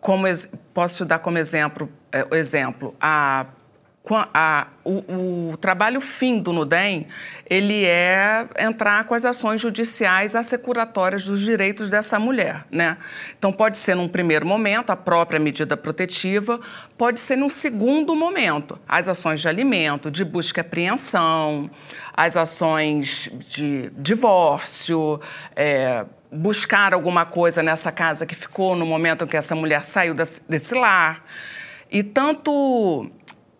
Como, 0.02 0.26
posso 0.74 1.06
dar 1.06 1.20
como 1.20 1.38
exemplo, 1.38 1.90
é, 2.12 2.28
exemplo 2.38 2.94
a 3.00 3.46
a, 4.12 4.68
o, 4.84 5.52
o, 5.52 5.58
trabalho 5.58 6.02
fim 6.02 6.38
do 6.40 6.52
NUDEM, 6.52 7.08
ele 7.50 7.86
é 7.86 8.46
entrar 8.60 9.06
com 9.06 9.14
as 9.16 9.24
ações 9.24 9.62
judiciais 9.62 10.36
assecuratórias 10.36 11.26
dos 11.26 11.40
direitos 11.40 11.90
dessa 11.90 12.20
mulher, 12.20 12.66
né? 12.70 12.98
Então, 13.38 13.54
pode 13.54 13.78
ser 13.78 13.96
num 13.96 14.10
primeiro 14.10 14.46
momento, 14.46 14.90
a 14.90 14.96
própria 14.96 15.40
medida 15.40 15.78
protetiva, 15.78 16.60
pode 16.98 17.22
ser 17.22 17.38
num 17.38 17.50
segundo 17.50 18.14
momento, 18.14 18.78
as 18.88 19.08
ações 19.08 19.40
de 19.40 19.48
alimento, 19.48 20.12
de 20.12 20.26
busca 20.26 20.60
e 20.60 20.62
apreensão, 20.62 21.72
as 22.14 22.36
ações 22.36 23.32
de 23.50 23.90
divórcio, 23.98 25.22
é, 25.56 26.06
buscar 26.30 26.94
alguma 26.94 27.26
coisa 27.26 27.64
nessa 27.64 27.92
casa 27.92 28.26
que 28.26 28.36
ficou 28.36 28.76
no 28.76 28.86
momento 28.86 29.24
em 29.24 29.28
que 29.28 29.38
essa 29.38 29.56
mulher 29.56 29.84
saiu 29.86 30.14
desse 30.14 30.76
lar. 30.76 31.24
E 31.90 32.02
tanto 32.02 33.10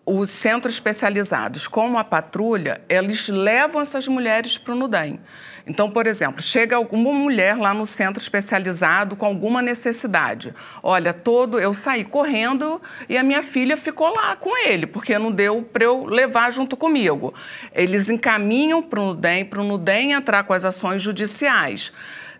os 0.06 0.28
centros 0.28 0.74
especializados, 0.74 1.66
como 1.66 1.98
a 1.98 2.04
patrulha, 2.04 2.82
eles 2.88 3.28
levam 3.28 3.80
essas 3.80 4.06
mulheres 4.06 4.58
para 4.58 4.74
o 4.74 4.76
NUDEM. 4.76 5.18
Então, 5.66 5.90
por 5.90 6.06
exemplo, 6.06 6.42
chega 6.42 6.76
alguma 6.76 7.10
mulher 7.10 7.56
lá 7.56 7.72
no 7.72 7.86
centro 7.86 8.20
especializado 8.20 9.16
com 9.16 9.24
alguma 9.24 9.62
necessidade. 9.62 10.54
Olha, 10.82 11.14
todo 11.14 11.58
eu 11.58 11.72
saí 11.72 12.04
correndo 12.04 12.82
e 13.08 13.16
a 13.16 13.22
minha 13.22 13.42
filha 13.42 13.76
ficou 13.76 14.14
lá 14.14 14.36
com 14.36 14.54
ele, 14.66 14.86
porque 14.86 15.18
não 15.18 15.32
deu 15.32 15.62
para 15.62 15.84
eu 15.84 16.04
levar 16.04 16.52
junto 16.52 16.76
comigo. 16.76 17.32
Eles 17.72 18.10
encaminham 18.10 18.82
para 18.82 19.00
o 19.00 19.06
NUDEM, 19.06 19.46
para 19.46 19.60
o 19.60 19.64
NUDEM 19.64 20.12
entrar 20.12 20.44
com 20.44 20.52
as 20.52 20.66
ações 20.66 21.02
judiciais. 21.02 21.92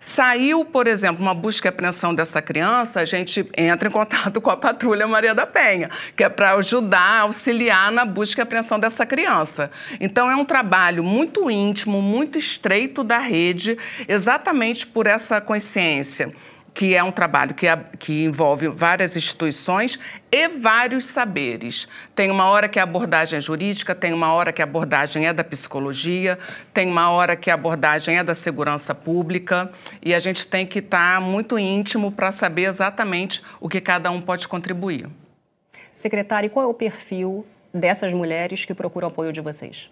Saiu, 0.07 0.67
por 0.67 0.87
exemplo, 0.87 1.23
uma 1.23 1.33
busca 1.33 1.67
e 1.67 1.71
apreensão 1.71 2.15
dessa 2.15 2.43
criança, 2.43 3.01
a 3.01 3.07
gente 3.07 3.49
entra 3.57 3.89
em 3.89 3.91
contato 3.91 4.39
com 4.39 4.51
a 4.51 4.57
Patrulha 4.57 5.09
Maria 5.09 5.35
da 5.35 5.47
Penha, 5.47 5.89
que 6.15 6.23
é 6.23 6.29
para 6.29 6.53
ajudar, 6.57 7.23
auxiliar 7.23 7.91
na 7.91 8.05
busca 8.05 8.43
e 8.43 8.43
apreensão 8.43 8.79
dessa 8.79 9.07
criança. 9.07 9.71
Então, 9.99 10.31
é 10.31 10.37
um 10.37 10.45
trabalho 10.45 11.03
muito 11.03 11.51
íntimo, 11.51 12.03
muito 12.03 12.39
estreito 12.39 13.03
da 13.03 13.17
rede, 13.17 13.79
exatamente 14.07 14.87
por 14.87 15.07
essa 15.07 15.41
consciência 15.41 16.35
que 16.75 16.95
é 16.95 17.03
um 17.03 17.13
trabalho 17.13 17.55
que, 17.55 17.67
que 17.99 18.25
envolve 18.25 18.67
várias 18.67 19.17
instituições 19.17 19.99
e 20.31 20.49
vários 20.49 21.05
saberes. 21.05 21.87
Tem 22.17 22.31
uma 22.31 22.47
hora 22.51 22.69
que 22.69 22.81
a 22.81 22.83
abordagem 22.83 23.39
é 23.39 23.41
jurídica, 23.41 23.95
tem 23.95 24.13
uma 24.13 24.33
hora 24.33 24.53
que 24.53 24.61
a 24.61 24.65
abordagem 24.65 25.29
é 25.29 25.33
da 25.33 25.45
psicologia, 25.45 26.37
tem 26.75 26.89
uma 26.89 27.11
hora 27.11 27.37
que 27.37 27.49
a 27.49 27.55
abordagem 27.55 28.19
é 28.19 28.25
da 28.25 28.35
segurança 28.35 28.93
pública, 28.93 29.71
e 30.03 30.13
a 30.13 30.19
gente 30.19 30.47
tem 30.47 30.67
que 30.67 30.81
estar 30.81 31.21
muito 31.21 31.57
íntimo 31.57 32.11
para 32.11 32.33
saber 32.33 32.65
exatamente 32.65 33.41
o 33.61 33.69
que 33.69 33.81
cada 33.81 34.11
um 34.11 34.21
pode 34.21 34.49
contribuir. 34.49 35.07
Secretária, 35.93 36.51
qual 36.51 36.65
é 36.65 36.69
o 36.69 36.75
perfil 36.75 37.47
dessas 37.73 38.13
mulheres 38.13 38.65
que 38.65 38.75
procuram 38.75 39.07
apoio 39.07 39.33
de 39.33 39.41
vocês? 39.41 39.89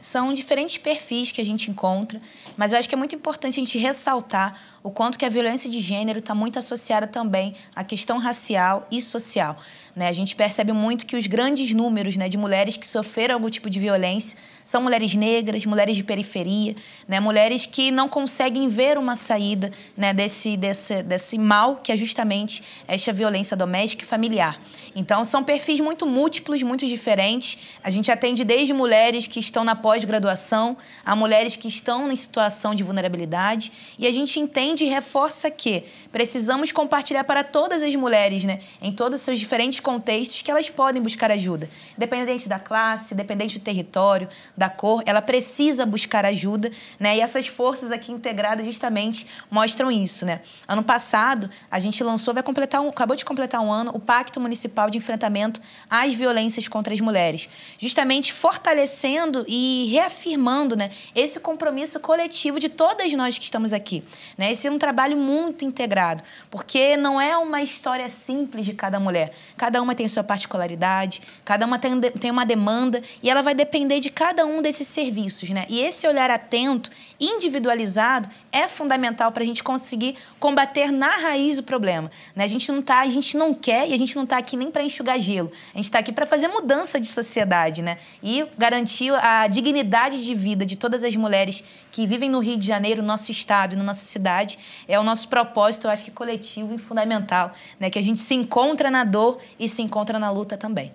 São 0.00 0.32
diferentes 0.32 0.78
perfis 0.78 1.32
que 1.32 1.40
a 1.40 1.44
gente 1.44 1.70
encontra, 1.70 2.20
mas 2.56 2.72
eu 2.72 2.78
acho 2.78 2.88
que 2.88 2.94
é 2.94 2.98
muito 2.98 3.16
importante 3.16 3.58
a 3.58 3.64
gente 3.64 3.76
ressaltar 3.78 4.60
o 4.80 4.90
quanto 4.90 5.18
que 5.18 5.24
a 5.24 5.28
violência 5.28 5.68
de 5.68 5.80
gênero 5.80 6.20
está 6.20 6.34
muito 6.34 6.58
associada 6.58 7.06
também 7.06 7.54
à 7.74 7.82
questão 7.82 8.18
racial 8.18 8.86
e 8.90 9.00
social. 9.00 9.56
Né? 9.96 10.08
A 10.08 10.12
gente 10.12 10.36
percebe 10.36 10.74
muito 10.74 11.06
que 11.06 11.16
os 11.16 11.26
grandes 11.26 11.72
números 11.72 12.18
né, 12.18 12.28
de 12.28 12.36
mulheres 12.36 12.76
que 12.76 12.86
sofreram 12.86 13.36
algum 13.36 13.48
tipo 13.48 13.70
de 13.70 13.80
violência 13.80 14.36
são 14.62 14.82
mulheres 14.82 15.14
negras, 15.14 15.64
mulheres 15.64 15.96
de 15.96 16.04
periferia, 16.04 16.76
né, 17.08 17.18
mulheres 17.18 17.64
que 17.64 17.90
não 17.90 18.06
conseguem 18.06 18.68
ver 18.68 18.98
uma 18.98 19.16
saída 19.16 19.72
né, 19.96 20.12
desse, 20.12 20.54
desse, 20.56 21.02
desse 21.02 21.38
mal 21.38 21.76
que 21.76 21.90
é 21.90 21.96
justamente 21.96 22.62
esta 22.86 23.10
violência 23.10 23.56
doméstica 23.56 24.04
e 24.04 24.06
familiar. 24.06 24.60
Então, 24.94 25.24
são 25.24 25.42
perfis 25.42 25.80
muito 25.80 26.04
múltiplos, 26.04 26.62
muito 26.62 26.86
diferentes. 26.86 27.76
A 27.82 27.88
gente 27.88 28.10
atende 28.10 28.44
desde 28.44 28.74
mulheres 28.74 29.26
que 29.26 29.40
estão 29.40 29.64
na 29.64 29.74
pós-graduação 29.74 30.76
a 31.06 31.16
mulheres 31.16 31.56
que 31.56 31.68
estão 31.68 32.12
em 32.12 32.16
situação 32.16 32.74
de 32.74 32.82
vulnerabilidade 32.82 33.72
e 33.98 34.06
a 34.06 34.10
gente 34.10 34.38
entende 34.38 34.84
e 34.84 34.88
reforça 34.88 35.50
que 35.50 35.84
precisamos 36.12 36.70
compartilhar 36.70 37.24
para 37.24 37.42
todas 37.42 37.82
as 37.82 37.94
mulheres, 37.94 38.44
né, 38.44 38.60
em 38.82 38.92
todos 38.92 39.20
os 39.20 39.24
seus 39.24 39.38
diferentes 39.38 39.80
contextos 39.86 40.42
que 40.42 40.50
elas 40.50 40.68
podem 40.68 41.00
buscar 41.00 41.30
ajuda. 41.30 41.70
Independente 41.96 42.48
da 42.48 42.58
classe, 42.58 43.14
independente 43.14 43.56
do 43.60 43.62
território, 43.62 44.28
da 44.56 44.68
cor, 44.68 45.00
ela 45.06 45.22
precisa 45.22 45.86
buscar 45.86 46.26
ajuda, 46.26 46.72
né? 46.98 47.16
E 47.16 47.20
essas 47.20 47.46
forças 47.46 47.92
aqui 47.92 48.10
integradas 48.10 48.66
justamente 48.66 49.24
mostram 49.48 49.88
isso, 49.88 50.26
né? 50.26 50.40
Ano 50.66 50.82
passado, 50.82 51.48
a 51.70 51.78
gente 51.78 52.02
lançou, 52.02 52.34
vai 52.34 52.42
completar 52.42 52.80
um, 52.80 52.88
acabou 52.88 53.14
de 53.14 53.24
completar 53.24 53.60
um 53.60 53.72
ano, 53.72 53.92
o 53.94 54.00
Pacto 54.00 54.40
Municipal 54.40 54.90
de 54.90 54.98
Enfrentamento 54.98 55.60
às 55.88 56.12
Violências 56.12 56.66
contra 56.66 56.92
as 56.92 57.00
Mulheres, 57.00 57.48
justamente 57.78 58.32
fortalecendo 58.32 59.44
e 59.46 59.88
reafirmando, 59.92 60.74
né, 60.74 60.90
esse 61.14 61.38
compromisso 61.38 62.00
coletivo 62.00 62.58
de 62.58 62.68
todas 62.68 63.12
nós 63.12 63.38
que 63.38 63.44
estamos 63.44 63.72
aqui, 63.72 64.02
né? 64.36 64.50
Esse 64.50 64.66
é 64.66 64.70
um 64.70 64.78
trabalho 64.78 65.16
muito 65.16 65.64
integrado, 65.64 66.24
porque 66.50 66.96
não 66.96 67.20
é 67.20 67.36
uma 67.36 67.62
história 67.62 68.08
simples 68.08 68.66
de 68.66 68.72
cada 68.72 68.98
mulher. 68.98 69.32
Cada 69.56 69.75
cada 69.76 69.82
uma 69.82 69.94
tem 69.94 70.08
sua 70.08 70.24
particularidade, 70.24 71.20
cada 71.44 71.66
uma 71.66 71.78
tem, 71.78 72.00
tem 72.00 72.30
uma 72.30 72.46
demanda 72.46 73.02
e 73.22 73.28
ela 73.28 73.42
vai 73.42 73.54
depender 73.54 74.00
de 74.00 74.08
cada 74.08 74.46
um 74.46 74.62
desses 74.62 74.88
serviços, 74.88 75.50
né? 75.50 75.66
E 75.68 75.80
esse 75.80 76.08
olhar 76.08 76.30
atento, 76.30 76.90
individualizado, 77.20 78.26
é 78.50 78.66
fundamental 78.66 79.30
para 79.32 79.42
a 79.42 79.46
gente 79.46 79.62
conseguir 79.62 80.16
combater 80.40 80.90
na 80.90 81.10
raiz 81.10 81.58
o 81.58 81.62
problema. 81.62 82.10
Né? 82.34 82.44
A 82.44 82.46
gente 82.46 82.72
não 82.72 82.80
tá, 82.80 83.00
a 83.00 83.08
gente 83.08 83.36
não 83.36 83.52
quer 83.52 83.86
e 83.86 83.92
a 83.92 83.98
gente 83.98 84.16
não 84.16 84.24
está 84.24 84.38
aqui 84.38 84.56
nem 84.56 84.70
para 84.70 84.82
enxugar 84.82 85.18
gelo. 85.20 85.52
A 85.74 85.76
gente 85.76 85.84
está 85.84 85.98
aqui 85.98 86.10
para 86.10 86.24
fazer 86.24 86.48
mudança 86.48 86.98
de 86.98 87.06
sociedade, 87.06 87.82
né? 87.82 87.98
E 88.22 88.46
garantir 88.56 89.12
a 89.12 89.46
dignidade 89.46 90.24
de 90.24 90.34
vida 90.34 90.64
de 90.64 90.74
todas 90.74 91.04
as 91.04 91.14
mulheres 91.14 91.62
que 91.92 92.06
vivem 92.06 92.30
no 92.30 92.38
Rio 92.38 92.56
de 92.56 92.66
Janeiro, 92.66 93.02
no 93.02 93.08
nosso 93.08 93.30
estado 93.30 93.74
e 93.74 93.76
na 93.76 93.84
nossa 93.84 94.06
cidade, 94.06 94.58
é 94.88 94.98
o 94.98 95.02
nosso 95.02 95.28
propósito, 95.28 95.86
eu 95.86 95.90
acho 95.90 96.04
que 96.04 96.10
coletivo 96.10 96.74
e 96.74 96.78
fundamental, 96.78 97.52
né? 97.78 97.90
Que 97.90 97.98
a 97.98 98.02
gente 98.02 98.20
se 98.20 98.34
encontra 98.34 98.90
na 98.90 99.04
dor 99.04 99.38
e 99.58 99.65
se 99.68 99.82
encontra 99.82 100.18
na 100.18 100.30
luta 100.30 100.56
também. 100.56 100.92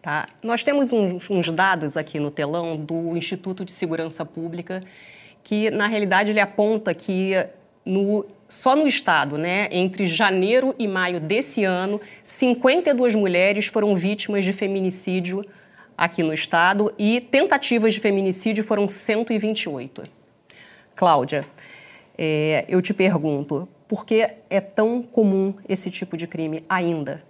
Tá. 0.00 0.28
Nós 0.42 0.64
temos 0.64 0.92
uns, 0.92 1.30
uns 1.30 1.48
dados 1.48 1.96
aqui 1.96 2.18
no 2.18 2.30
telão 2.30 2.76
do 2.76 3.16
Instituto 3.16 3.64
de 3.64 3.70
Segurança 3.70 4.24
Pública 4.24 4.82
que, 5.44 5.70
na 5.70 5.86
realidade, 5.86 6.30
ele 6.30 6.40
aponta 6.40 6.92
que 6.92 7.34
no, 7.84 8.26
só 8.48 8.74
no 8.74 8.86
estado, 8.86 9.38
né, 9.38 9.68
entre 9.70 10.06
janeiro 10.06 10.74
e 10.78 10.86
maio 10.86 11.20
desse 11.20 11.64
ano, 11.64 12.00
52 12.22 13.14
mulheres 13.14 13.66
foram 13.66 13.94
vítimas 13.94 14.44
de 14.44 14.52
feminicídio 14.52 15.44
aqui 15.96 16.22
no 16.22 16.34
estado 16.34 16.92
e 16.98 17.20
tentativas 17.20 17.94
de 17.94 18.00
feminicídio 18.00 18.64
foram 18.64 18.88
128. 18.88 20.02
Cláudia, 20.94 21.46
é, 22.18 22.64
eu 22.68 22.82
te 22.82 22.92
pergunto, 22.92 23.68
por 23.88 24.04
que 24.04 24.28
é 24.50 24.60
tão 24.60 25.02
comum 25.02 25.54
esse 25.68 25.90
tipo 25.90 26.16
de 26.16 26.26
crime 26.26 26.64
ainda? 26.68 27.22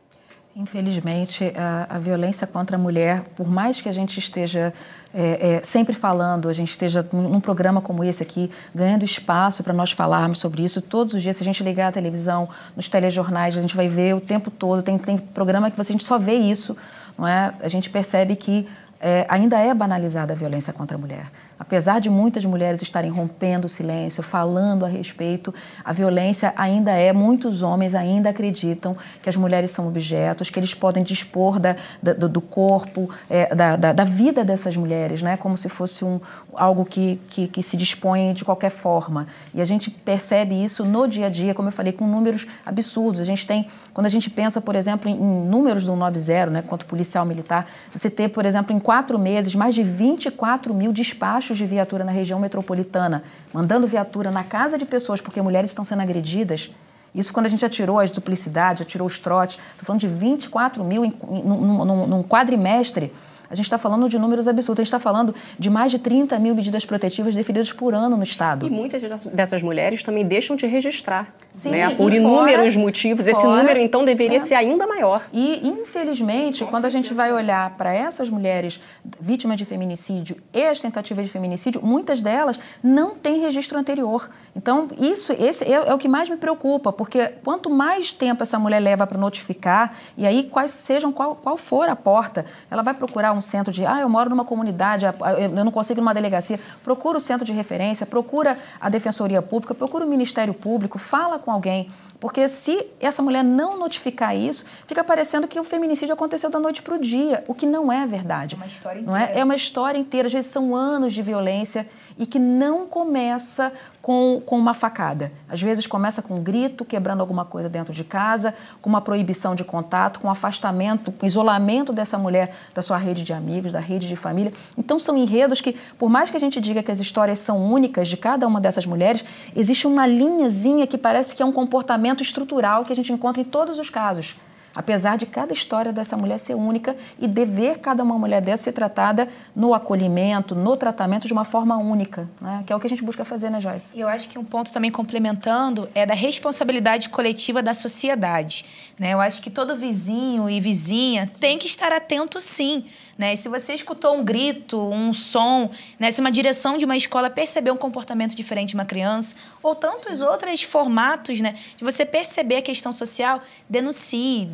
Infelizmente, 0.55 1.51
a, 1.57 1.97
a, 1.97 1.99
violência 1.99 2.47
contra 2.47 2.77
a 2.77 2.79
mulher, 2.79 3.23
por 3.35 3.49
mais 3.49 3.81
que 3.81 3.89
a 3.89 3.93
gente 3.93 4.19
esteja 4.19 4.75
é, 5.15 5.55
é, 5.55 5.63
sempre 5.65 5.95
falando, 5.95 6.47
a 6.47 6.53
gente 6.53 6.71
esteja 6.71 7.07
num 7.11 7.41
programa 7.41 7.81
como 7.81 8.05
esse 8.05 8.23
aqui, 8.23 8.51
ganhando 8.75 9.03
espaço 9.03 9.65
para 9.65 9.73
nós 9.73 9.93
falarmos 9.93 10.41
sobre 10.41 10.63
isso, 10.63 10.83
todos 10.83 11.15
os 11.15 11.23
dias, 11.23 11.37
se 11.37 11.43
a 11.43 11.47
gente 11.47 11.65
ligar 11.65 11.89
a 11.89 11.93
televisão, 11.93 12.47
nos 12.77 12.87
telejornais, 12.87 13.57
a 13.57 13.63
gente 13.63 13.75
vai 13.75 13.89
ver 13.89 14.15
o 14.15 14.21
tempo 14.21 14.51
todo, 14.51 14.83
tem, 14.83 14.99
tem 14.99 15.17
programa 15.17 15.71
que 15.71 15.77
você, 15.77 15.93
a 15.93 15.95
gente 15.95 16.05
só 16.05 16.19
vê 16.19 16.35
isso, 16.35 16.77
não 17.17 17.27
é? 17.27 17.55
A 17.63 17.69
gente 17.69 17.89
percebe 17.89 18.37
que 18.37 18.69
é, 19.03 19.27
ainda 19.29 19.59
é 19.59 19.75
banalizada 19.75 20.33
a 20.33 20.37
violência 20.37 20.73
contra 20.73 20.97
a 20.97 21.01
mulher. 21.01 21.27
Apesar 21.59 22.01
de 22.01 22.09
muitas 22.09 22.45
mulheres 22.45 22.81
estarem 22.83 23.11
rompendo 23.11 23.67
o 23.67 23.69
silêncio, 23.69 24.23
falando 24.23 24.85
a 24.85 24.89
respeito, 24.89 25.53
a 25.85 25.93
violência 25.93 26.53
ainda 26.57 26.93
é, 26.93 27.13
muitos 27.13 27.63
homens 27.63 27.95
ainda 27.95 28.31
acreditam 28.31 28.97
que 29.21 29.29
as 29.29 29.37
mulheres 29.37 29.73
são 29.73 29.89
objetos, 29.89 30.51
que 30.51 30.59
eles 30.59 30.73
podem 30.75 31.03
dispor 31.03 31.59
da, 31.59 31.77
da, 32.01 32.13
do 32.13 32.41
corpo, 32.41 33.11
é, 33.29 33.53
da, 33.55 33.77
da, 33.77 33.93
da, 33.93 34.05
vida 34.05 34.45
dessas 34.45 34.77
mulheres, 34.77 35.21
né? 35.21 35.37
como 35.37 35.57
se 35.57 35.69
fosse 35.69 36.05
um, 36.05 36.21
algo 36.55 36.85
que, 36.85 37.21
que, 37.29 37.49
que, 37.49 37.63
se 37.63 37.77
dispõe 37.77 38.33
de 38.33 38.45
qualquer 38.45 38.71
forma. 38.71 39.27
E 39.53 39.61
a 39.61 39.65
gente 39.65 39.91
percebe 39.91 40.63
isso 40.63 40.85
no 40.85 41.09
dia 41.09 41.27
a 41.27 41.31
dia, 41.31 41.55
como 41.55 41.69
eu 41.69 41.73
falei, 41.73 41.93
com 41.93 42.07
números 42.07 42.47
absurdos. 42.65 43.21
A 43.21 43.25
gente 43.25 43.47
tem, 43.47 43.67
quando 43.93 44.07
a 44.07 44.11
gente 44.11 44.31
pensa, 44.31 44.61
por 44.61 44.77
exemplo, 44.77 45.09
em, 45.09 45.15
em 45.15 45.45
números 45.47 45.85
do 45.85 45.97
90, 45.97 46.47
né, 46.47 46.63
quanto 46.63 46.87
policial 46.87 47.25
militar, 47.25 47.67
você 47.93 48.09
ter, 48.09 48.29
por 48.29 48.45
exemplo, 48.47 48.75
em 48.75 48.81
quatro 48.93 49.19
meses, 49.19 49.55
mais 49.55 49.75
de 49.75 49.83
24 49.83 50.75
mil 50.75 50.93
despachos 50.93 51.57
de 51.57 51.65
viatura 51.65 52.05
na 52.05 52.13
região 52.13 52.39
metropolitana, 52.39 53.23
mandando 53.51 53.87
viatura 53.87 54.31
na 54.31 54.45
casa 54.45 54.77
de 54.77 54.85
pessoas 54.85 55.19
porque 55.19 55.41
mulheres 55.41 55.71
estão 55.71 55.83
sendo 55.83 56.03
agredidas. 56.03 56.71
Isso 57.15 57.33
quando 57.33 57.47
a 57.47 57.49
gente 57.49 57.65
atirou 57.65 57.99
as 57.99 58.11
duplicidades, 58.11 58.83
atirou 58.83 59.07
os 59.07 59.19
trotes. 59.19 59.57
Estou 59.71 59.87
falando 59.87 60.01
de 60.03 60.09
24 60.09 60.85
mil 60.85 61.07
em, 61.07 61.15
num, 61.27 61.85
num, 61.87 62.07
num 62.07 62.23
quadrimestre 62.23 63.11
a 63.53 63.55
gente 63.55 63.67
está 63.67 63.77
falando 63.77 64.09
de 64.09 64.19
números 64.19 64.49
absurdos. 64.49 64.81
A 64.81 64.85
gente 64.85 64.89
está 64.89 64.99
falando 64.99 65.35
de 65.59 65.69
mais 65.69 65.93
de 65.93 65.99
30 65.99 66.39
mil 66.39 66.55
medidas 66.55 66.87
protetivas 66.87 67.35
definidas 67.35 67.71
por 67.71 67.93
ano 67.93 68.17
no 68.17 68.23
Estado. 68.23 68.67
E 68.67 68.71
muitas 68.71 69.03
dessas 69.27 69.63
mulheres 69.63 70.03
também 70.03 70.25
deixam 70.25 70.57
de 70.57 70.67
registrar. 70.67 71.35
Sim, 71.53 71.73
né? 71.73 71.95
Por 71.95 72.15
inúmeros 72.15 72.73
fora, 72.73 72.85
motivos. 72.85 73.27
Esse 73.27 73.47
número, 73.47 73.79
então, 73.79 74.07
deveria 74.07 74.39
é. 74.39 74.41
ser 74.41 74.55
ainda 74.55 74.87
maior. 74.87 75.23
E, 75.35 75.69
infelizmente, 75.69 76.65
Com 76.65 76.71
quando 76.71 76.85
certeza. 76.85 76.99
a 76.99 77.03
gente 77.03 77.15
vai 77.15 77.31
olhar 77.31 77.77
para 77.77 77.93
essas 77.93 78.31
mulheres 78.31 78.81
vítimas 79.21 79.59
de 79.59 79.67
feminicídio 79.67 80.37
e 80.55 80.63
as 80.63 80.81
tentativas 80.81 81.27
de 81.27 81.31
feminicídio, 81.31 81.83
muitas 81.85 82.23
delas 82.23 82.59
não 82.83 83.15
têm 83.15 83.39
registro 83.41 83.79
anterior. 83.79 84.31
Então, 84.57 84.89
isso 84.99 85.35
esse 85.39 85.65
é, 85.65 85.73
é 85.73 85.95
o 85.95 85.99
que 85.99 86.09
mais 86.09 86.31
me 86.31 86.39
preocupa, 86.39 86.91
porque 86.91 87.35
quanto 87.45 87.69
mais 87.69 88.15
tempo 88.15 88.43
essa 88.43 88.59
mulher 88.59 88.81
leva 88.81 89.07
para 89.07 89.19
notificar, 89.19 89.95
e 90.17 90.27
aí 90.27 90.45
quais 90.45 90.71
sejam, 90.71 91.13
qual, 91.13 91.37
qual 91.37 91.59
for 91.59 91.87
a 91.91 91.97
porta, 91.97 92.47
ela 92.71 92.83
vai 92.83 92.95
procurar 92.95 93.33
um 93.33 93.42
centro 93.43 93.73
de, 93.73 93.85
ah, 93.85 94.01
eu 94.01 94.09
moro 94.09 94.31
numa 94.31 94.45
comunidade, 94.45 95.05
eu 95.05 95.65
não 95.65 95.73
consigo 95.73 96.01
numa 96.01 96.15
delegacia. 96.15 96.59
Procura 96.83 97.19
o 97.19 97.21
centro 97.21 97.45
de 97.45 97.53
referência, 97.53 98.07
procura 98.07 98.59
a 98.81 98.89
Defensoria 98.89 99.43
Pública, 99.43 99.75
procura 99.75 100.05
o 100.05 100.09
Ministério 100.09 100.55
Público, 100.55 100.99
fala 100.99 101.39
com 101.39 101.51
alguém. 101.51 101.91
Porque 102.21 102.47
se 102.47 102.87
essa 103.01 103.21
mulher 103.21 103.43
não 103.43 103.77
notificar 103.77 104.37
isso, 104.37 104.65
fica 104.87 105.03
parecendo 105.03 105.49
que 105.49 105.59
o 105.59 105.65
feminicídio 105.65 106.15
aconteceu 106.15 106.49
da 106.49 106.61
noite 106.61 106.81
para 106.81 106.95
o 106.95 106.99
dia, 106.99 107.43
o 107.49 107.55
que 107.55 107.67
não 107.67 107.93
é 107.93 108.07
verdade. 108.07 108.55
É 108.55 108.57
uma 108.57 108.67
história 108.67 109.01
inteira. 109.01 109.19
Não 109.19 109.27
é? 109.27 109.41
é 109.41 109.45
uma 109.45 109.57
história 109.57 109.99
inteira, 109.99 110.27
às 110.29 110.33
vezes 110.33 110.51
são 110.51 110.77
anos 110.77 111.13
de 111.13 111.21
violência 111.21 111.85
e 112.19 112.27
que 112.27 112.39
não 112.39 112.87
começa 112.87 113.73
com, 114.01 114.43
com 114.45 114.59
uma 114.59 114.75
facada. 114.75 115.33
Às 115.49 115.63
vezes 115.63 115.87
começa 115.87 116.21
com 116.21 116.35
um 116.35 116.43
grito, 116.43 116.85
quebrando 116.85 117.21
alguma 117.21 117.45
coisa 117.45 117.69
dentro 117.69 117.93
de 117.93 118.05
casa, 118.05 118.55
com 118.81 118.91
uma 118.91 119.01
proibição 119.01 119.55
de 119.55 119.65
contato, 119.65 120.21
com 120.21 120.29
afastamento, 120.29 121.13
com 121.13 121.25
isolamento 121.25 121.93
dessa 121.93 122.19
mulher 122.19 122.55
da 122.75 122.83
sua 122.83 122.97
rede 122.97 123.23
de 123.23 123.33
amigos, 123.33 123.73
da 123.73 123.81
rede 123.81 124.09
de 124.09 124.17
família. 124.17 124.53
Então 124.77 124.99
são 124.99 125.17
enredos 125.17 125.61
que, 125.61 125.77
por 125.99 126.11
mais 126.11 126.31
que 126.31 126.37
a 126.37 126.41
gente 126.41 126.61
diga 126.61 126.83
que 126.83 126.91
as 126.91 127.01
histórias 127.01 127.39
são 127.39 127.65
únicas 127.65 128.09
de 128.09 128.17
cada 128.17 128.47
uma 128.47 128.61
dessas 128.61 128.87
mulheres, 128.87 129.25
existe 129.55 129.87
uma 129.87 130.07
linhazinha 130.07 130.87
que 130.87 130.99
parece 130.99 131.35
que 131.35 131.43
é 131.43 131.47
um 131.47 131.53
comportamento 131.53 132.23
estrutural 132.23 132.85
que 132.85 132.93
a 132.93 132.97
gente 132.97 133.13
encontra 133.13 133.41
em 133.41 133.45
todos 133.45 133.79
os 133.79 133.89
casos. 133.89 134.37
Apesar 134.75 135.17
de 135.17 135.27
cada 135.27 135.53
história 135.53 135.93
dessa 135.93 136.17
mulher 136.17 136.39
ser 136.39 136.55
única 136.55 136.97
e 137.19 137.27
dever 137.27 137.79
cada 137.79 138.03
uma 138.03 138.19
mulher 138.19 138.41
dessa 138.41 138.63
ser 138.63 138.73
tratada 138.73 139.29
no 139.55 139.75
acolhimento, 139.75 140.55
no 140.55 140.77
tratamento 140.77 141.27
de 141.27 141.33
uma 141.33 141.45
forma 141.45 141.77
única, 141.77 142.29
né? 142.41 142.63
que 142.67 142.73
é 142.73 142.77
o 142.77 142.81
que 142.81 142.87
a 142.87 142.91
gente 142.91 143.05
busca 143.05 143.25
fazer, 143.25 143.51
né, 143.51 143.61
Joyce? 143.61 143.99
Eu 143.99 144.09
acho 144.09 144.29
que 144.29 144.39
um 144.39 144.45
ponto 144.45 144.73
também 144.73 144.91
complementando 144.91 145.89
é 145.95 146.07
da 146.07 146.15
responsabilidade 146.15 147.09
coletiva 147.09 147.63
da 147.63 147.75
sociedade. 147.75 148.65
Né? 148.99 149.13
Eu 149.13 149.21
acho 149.21 149.43
que 149.43 149.51
todo 149.51 149.77
vizinho 149.77 150.49
e 150.49 150.61
vizinha 150.61 151.31
tem 151.41 151.59
que 151.59 151.67
estar 151.67 151.93
atento, 151.93 152.41
sim. 152.41 152.85
Né? 153.17 153.35
E 153.35 153.37
se 153.37 153.49
você 153.49 153.75
escutou 153.75 154.17
um 154.17 154.25
grito, 154.25 154.79
um 154.79 155.13
som, 155.13 155.71
né? 155.99 156.11
se 156.11 156.21
uma 156.21 156.31
direção 156.31 156.79
de 156.79 156.85
uma 156.85 156.97
escola 156.97 157.31
percebeu 157.31 157.75
um 157.75 157.77
comportamento 157.77 158.35
diferente 158.35 158.71
de 158.71 158.75
uma 158.75 158.85
criança, 158.85 159.37
ou 159.63 159.75
tantos 159.75 160.21
outros 160.21 160.63
formatos 160.63 161.41
né? 161.41 161.57
de 161.77 161.85
você 161.85 162.05
perceber 162.05 162.57
a 162.57 162.63
questão 162.63 162.93
social, 162.93 163.43
denuncie, 163.69 164.49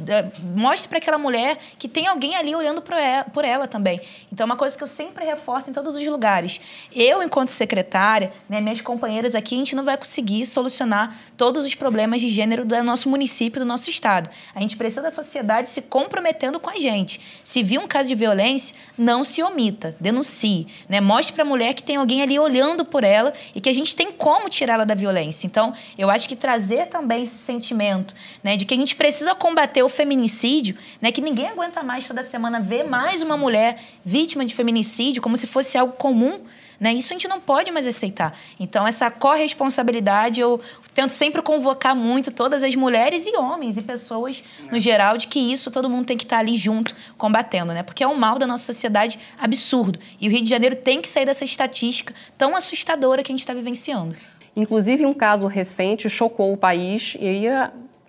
mostre 0.56 0.88
para 0.88 0.98
aquela 0.98 1.18
mulher 1.18 1.58
que 1.78 1.88
tem 1.88 2.06
alguém 2.06 2.36
ali 2.36 2.54
olhando 2.54 2.82
por 2.82 2.94
ela, 2.94 3.24
por 3.24 3.44
ela 3.44 3.66
também. 3.66 4.00
Então, 4.32 4.44
é 4.44 4.46
uma 4.46 4.56
coisa 4.56 4.76
que 4.76 4.82
eu 4.82 4.88
sempre 4.88 5.24
reforço 5.24 5.70
em 5.70 5.72
todos 5.72 5.96
os 5.96 6.06
lugares. 6.06 6.60
Eu, 6.94 7.22
enquanto 7.22 7.48
secretária, 7.48 8.32
né, 8.48 8.60
minhas 8.60 8.80
companheiras 8.80 9.34
aqui, 9.34 9.54
a 9.54 9.58
gente 9.58 9.76
não 9.76 9.84
vai 9.84 9.96
conseguir 9.96 10.44
solucionar 10.46 11.16
todos 11.36 11.64
os 11.64 11.74
problemas 11.74 12.20
de 12.20 12.28
gênero 12.28 12.64
do 12.64 12.82
nosso 12.82 13.08
município, 13.08 13.60
do 13.60 13.66
nosso 13.66 13.88
estado. 13.88 14.27
A 14.54 14.60
gente 14.60 14.76
precisa 14.76 15.02
da 15.02 15.10
sociedade 15.10 15.68
se 15.68 15.82
comprometendo 15.82 16.60
com 16.60 16.70
a 16.70 16.78
gente. 16.78 17.20
Se 17.42 17.62
vir 17.62 17.78
um 17.78 17.86
caso 17.86 18.08
de 18.08 18.14
violência, 18.14 18.76
não 18.96 19.24
se 19.24 19.42
omita, 19.42 19.96
denuncie. 20.00 20.66
Né? 20.88 21.00
Mostre 21.00 21.34
para 21.34 21.42
a 21.42 21.46
mulher 21.46 21.74
que 21.74 21.82
tem 21.82 21.96
alguém 21.96 22.22
ali 22.22 22.38
olhando 22.38 22.84
por 22.84 23.04
ela 23.04 23.32
e 23.54 23.60
que 23.60 23.68
a 23.68 23.72
gente 23.72 23.94
tem 23.94 24.12
como 24.12 24.48
tirá-la 24.48 24.84
da 24.84 24.94
violência. 24.94 25.46
Então, 25.46 25.74
eu 25.96 26.10
acho 26.10 26.28
que 26.28 26.36
trazer 26.36 26.86
também 26.86 27.22
esse 27.22 27.36
sentimento 27.36 28.14
né, 28.42 28.56
de 28.56 28.64
que 28.64 28.74
a 28.74 28.76
gente 28.76 28.96
precisa 28.96 29.34
combater 29.34 29.82
o 29.82 29.88
feminicídio, 29.88 30.76
né, 31.00 31.12
que 31.12 31.20
ninguém 31.20 31.48
aguenta 31.48 31.82
mais 31.82 32.06
toda 32.06 32.22
semana 32.22 32.60
ver 32.60 32.84
mais 32.84 33.22
uma 33.22 33.36
mulher 33.36 33.80
vítima 34.04 34.44
de 34.44 34.54
feminicídio 34.54 35.22
como 35.22 35.36
se 35.36 35.46
fosse 35.46 35.76
algo 35.78 35.94
comum. 35.94 36.40
Né? 36.80 36.92
Isso 36.92 37.12
a 37.12 37.14
gente 37.14 37.26
não 37.26 37.40
pode 37.40 37.70
mais 37.70 37.86
aceitar. 37.86 38.38
Então, 38.58 38.86
essa 38.86 39.10
corresponsabilidade, 39.10 40.40
eu 40.40 40.60
tento 40.94 41.10
sempre 41.10 41.42
convocar 41.42 41.94
muito 41.94 42.32
todas 42.32 42.62
as 42.62 42.74
mulheres 42.74 43.26
e 43.26 43.36
homens 43.36 43.76
e 43.76 43.82
pessoas 43.82 44.44
no 44.70 44.78
geral 44.78 45.16
de 45.16 45.26
que 45.26 45.40
isso 45.40 45.70
todo 45.70 45.90
mundo 45.90 46.06
tem 46.06 46.16
que 46.16 46.24
estar 46.24 46.38
ali 46.38 46.56
junto 46.56 46.94
combatendo, 47.16 47.72
né? 47.72 47.82
Porque 47.82 48.04
é 48.04 48.06
um 48.06 48.14
mal 48.14 48.38
da 48.38 48.46
nossa 48.46 48.64
sociedade 48.64 49.18
absurdo. 49.38 49.98
E 50.20 50.28
o 50.28 50.30
Rio 50.30 50.42
de 50.42 50.48
Janeiro 50.48 50.76
tem 50.76 51.00
que 51.02 51.08
sair 51.08 51.24
dessa 51.24 51.44
estatística 51.44 52.14
tão 52.36 52.54
assustadora 52.54 53.22
que 53.22 53.32
a 53.32 53.34
gente 53.34 53.40
está 53.40 53.54
vivenciando. 53.54 54.16
Inclusive, 54.54 55.06
um 55.06 55.14
caso 55.14 55.46
recente 55.46 56.08
chocou 56.08 56.52
o 56.52 56.56
país 56.56 57.16
e 57.20 57.46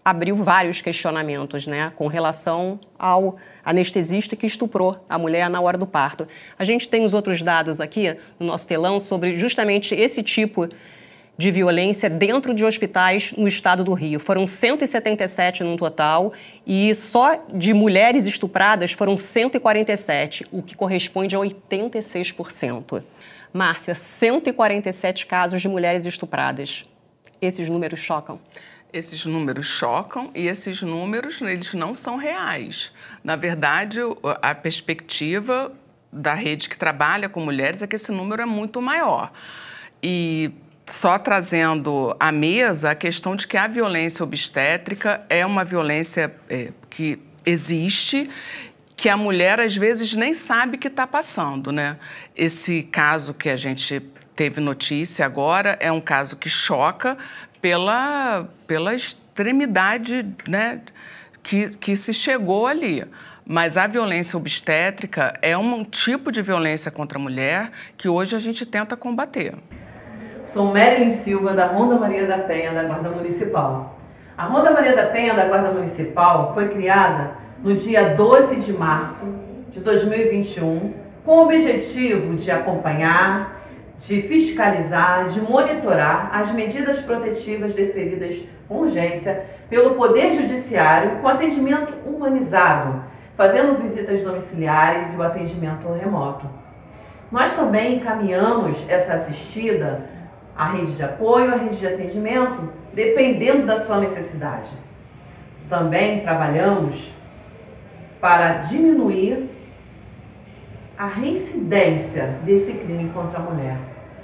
abriu 0.04 0.36
vários 0.36 0.82
questionamentos 0.82 1.68
né, 1.68 1.92
com 1.96 2.08
relação 2.08 2.80
ao 2.98 3.38
anestesista 3.64 4.36
que 4.36 4.46
estuprou 4.46 5.04
a 5.10 5.18
mulher 5.18 5.50
na 5.50 5.62
hora 5.62 5.78
do 5.78 5.86
parto. 5.86 6.28
A 6.58 6.64
gente 6.64 6.88
tem 6.88 7.04
os 7.04 7.14
outros 7.14 7.42
dados 7.42 7.80
aqui 7.80 8.16
no 8.40 8.48
nosso 8.48 8.68
telão 8.68 9.00
sobre 9.00 9.38
justamente 9.38 9.94
esse 9.94 10.24
tipo 10.24 10.70
de 11.40 11.52
violência 11.52 12.10
dentro 12.10 12.54
de 12.54 12.66
hospitais 12.66 13.34
no 13.38 13.48
estado 13.48 13.82
do 13.82 13.94
Rio. 13.94 14.20
Foram 14.20 14.46
177 14.46 15.64
no 15.64 15.78
total 15.78 16.34
e 16.68 16.94
só 16.94 17.42
de 17.54 17.74
mulheres 17.74 18.26
estupradas 18.26 18.92
foram 18.92 19.16
147, 19.16 20.46
o 20.52 20.62
que 20.62 20.76
corresponde 20.76 21.38
a 21.38 21.40
86%. 21.40 23.02
Márcia, 23.54 23.96
147 23.96 25.26
casos 25.26 25.62
de 25.62 25.70
mulheres 25.70 26.06
estupradas. 26.06 26.86
Esses 27.42 27.70
números 27.70 28.02
chocam? 28.02 28.38
Esses 28.92 29.26
números 29.26 29.68
chocam 29.68 30.32
e 30.34 30.48
esses 30.48 30.82
números 30.82 31.42
eles 31.42 31.74
não 31.74 31.94
são 31.94 32.18
reais. 32.18 32.92
Na 33.24 33.36
verdade, 33.36 34.00
a 34.42 34.56
perspectiva 34.56 35.72
da 36.12 36.34
rede 36.34 36.68
que 36.70 36.78
trabalha 36.78 37.30
com 37.30 37.40
mulheres 37.40 37.82
é 37.82 37.88
que 37.88 37.96
esse 37.96 38.12
número 38.12 38.42
é 38.42 38.46
muito 38.46 38.82
maior. 38.82 39.32
E 40.02 40.52
só 40.88 41.20
trazendo 41.20 42.16
à 42.20 42.32
mesa 42.32 42.92
a 42.92 42.96
questão 42.96 43.36
de 43.36 43.48
que 43.48 43.58
a 43.58 43.68
violência 43.68 44.24
obstétrica 44.24 45.22
é 45.30 45.46
uma 45.46 45.64
violência 45.64 46.34
é, 46.50 46.72
que 46.90 47.20
existe 47.46 48.30
que 48.96 49.08
a 49.08 49.16
mulher 49.16 49.62
às 49.62 49.78
vezes 49.78 50.14
nem 50.14 50.34
sabe 50.34 50.78
que 50.78 50.88
está 50.88 51.08
passando, 51.08 51.72
né? 51.72 51.98
Esse 52.36 52.84
caso 52.84 53.34
que 53.34 53.50
a 53.50 53.56
gente 53.56 54.02
teve 54.36 54.60
notícia 54.60 55.26
agora 55.26 55.78
é 55.80 55.92
um 55.92 56.02
caso 56.02 56.36
que 56.36 56.50
choca 56.50 57.18
pela, 57.62 58.48
pela 58.66 58.94
extremidade 58.94 60.26
né, 60.48 60.82
que, 61.44 61.70
que 61.78 61.96
se 61.96 62.14
chegou 62.14 62.68
ali. 62.68 63.06
Mas 63.46 63.78
a 63.78 63.88
violência 63.88 64.38
obstétrica 64.38 65.34
é 65.42 65.58
um 65.58 65.84
tipo 65.84 66.32
de 66.32 66.42
violência 66.42 66.92
contra 66.92 67.18
a 67.18 67.22
mulher 67.22 67.72
que 67.98 68.08
hoje 68.08 68.36
a 68.36 68.40
gente 68.40 68.66
tenta 68.66 68.96
combater. 68.96 69.56
Sou 70.44 70.72
Marilyn 70.74 71.10
Silva, 71.10 71.54
da 71.54 71.66
Ronda 71.66 71.96
Maria 71.96 72.26
da 72.26 72.38
Penha, 72.38 72.72
da 72.74 72.84
Guarda 72.84 73.10
Municipal. 73.10 73.98
A 74.38 74.46
Ronda 74.46 74.72
Maria 74.72 74.96
da 74.96 75.08
Penha, 75.08 75.34
da 75.34 75.46
Guarda 75.46 75.72
Municipal, 75.72 76.54
foi 76.54 76.70
criada 76.70 77.32
no 77.64 77.74
dia 77.76 78.16
12 78.16 78.60
de 78.62 78.78
março 78.78 79.44
de 79.72 79.82
2021 79.82 80.94
com 81.26 81.32
o 81.32 81.44
objetivo 81.44 82.36
de 82.36 82.50
acompanhar, 82.50 83.59
de 84.00 84.22
fiscalizar, 84.22 85.26
de 85.26 85.42
monitorar 85.42 86.30
as 86.34 86.54
medidas 86.54 87.02
protetivas 87.02 87.76
deferidas 87.76 88.42
com 88.68 88.80
urgência 88.80 89.46
pelo 89.70 89.96
Poder 89.96 90.32
Judiciário 90.34 91.20
com 91.20 91.28
atendimento 91.28 91.94
humanizado, 92.06 93.04
fazendo 93.36 93.82
visitas 93.82 94.22
domiciliares 94.22 95.14
e 95.14 95.18
o 95.18 95.24
atendimento 95.24 95.92
remoto. 95.92 96.50
Nós 97.30 97.54
também 97.54 97.98
encaminhamos 97.98 98.90
essa 98.90 99.14
assistida 99.14 100.10
à 100.58 100.72
rede 100.72 100.94
de 100.94 101.04
apoio, 101.04 101.54
à 101.54 101.58
rede 101.58 101.78
de 101.78 101.88
atendimento, 101.88 102.70
dependendo 102.94 103.66
da 103.66 103.78
sua 103.78 104.00
necessidade. 104.00 104.72
Também 105.70 106.22
trabalhamos 106.22 107.16
para 108.20 108.54
diminuir 108.54 109.50
a 110.98 111.06
reincidência 111.08 112.40
desse 112.44 112.80
crime 112.80 113.10
contra 113.14 113.40
a 113.40 113.42
mulher. 113.42 113.78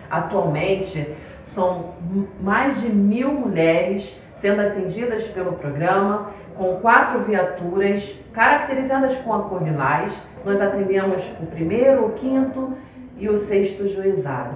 Atualmente, 0.10 1.16
são 1.44 1.94
mais 2.42 2.82
de 2.82 2.90
mil 2.90 3.32
mulheres 3.34 4.22
sendo 4.34 4.62
atendidas 4.62 5.28
pelo 5.28 5.54
programa, 5.54 6.32
com 6.56 6.78
quatro 6.78 7.24
viaturas 7.24 8.26
caracterizadas 8.34 9.18
com 9.18 9.34
a. 9.34 10.24
Nós 10.44 10.60
atendemos 10.62 11.36
o 11.40 11.46
primeiro, 11.48 12.06
o 12.06 12.12
quinto 12.14 12.74
e 13.18 13.30
o 13.30 13.38
sexto 13.38 13.88
juizado. 13.88 14.56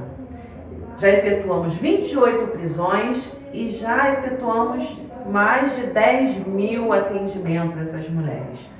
Já 0.97 1.09
efetuamos 1.09 1.75
28 1.75 2.47
prisões 2.47 3.41
e 3.53 3.69
já 3.69 4.11
efetuamos 4.13 5.01
mais 5.29 5.75
de 5.75 5.87
10 5.87 6.47
mil 6.47 6.91
atendimentos 6.91 7.77
a 7.77 7.81
essas 7.81 8.09
mulheres. 8.09 8.78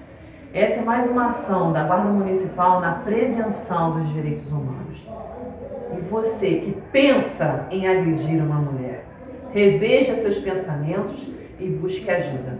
Essa 0.52 0.82
é 0.82 0.84
mais 0.84 1.08
uma 1.08 1.28
ação 1.28 1.72
da 1.72 1.84
Guarda 1.84 2.10
Municipal 2.10 2.82
na 2.82 2.94
prevenção 2.94 4.00
dos 4.00 4.12
direitos 4.12 4.52
humanos. 4.52 5.08
E 5.96 6.02
você 6.02 6.56
que 6.56 6.82
pensa 6.92 7.68
em 7.70 7.88
agredir 7.88 8.42
uma 8.42 8.56
mulher, 8.56 9.06
reveja 9.54 10.16
seus 10.16 10.40
pensamentos 10.40 11.30
e 11.60 11.68
busque 11.68 12.10
ajuda. 12.10 12.58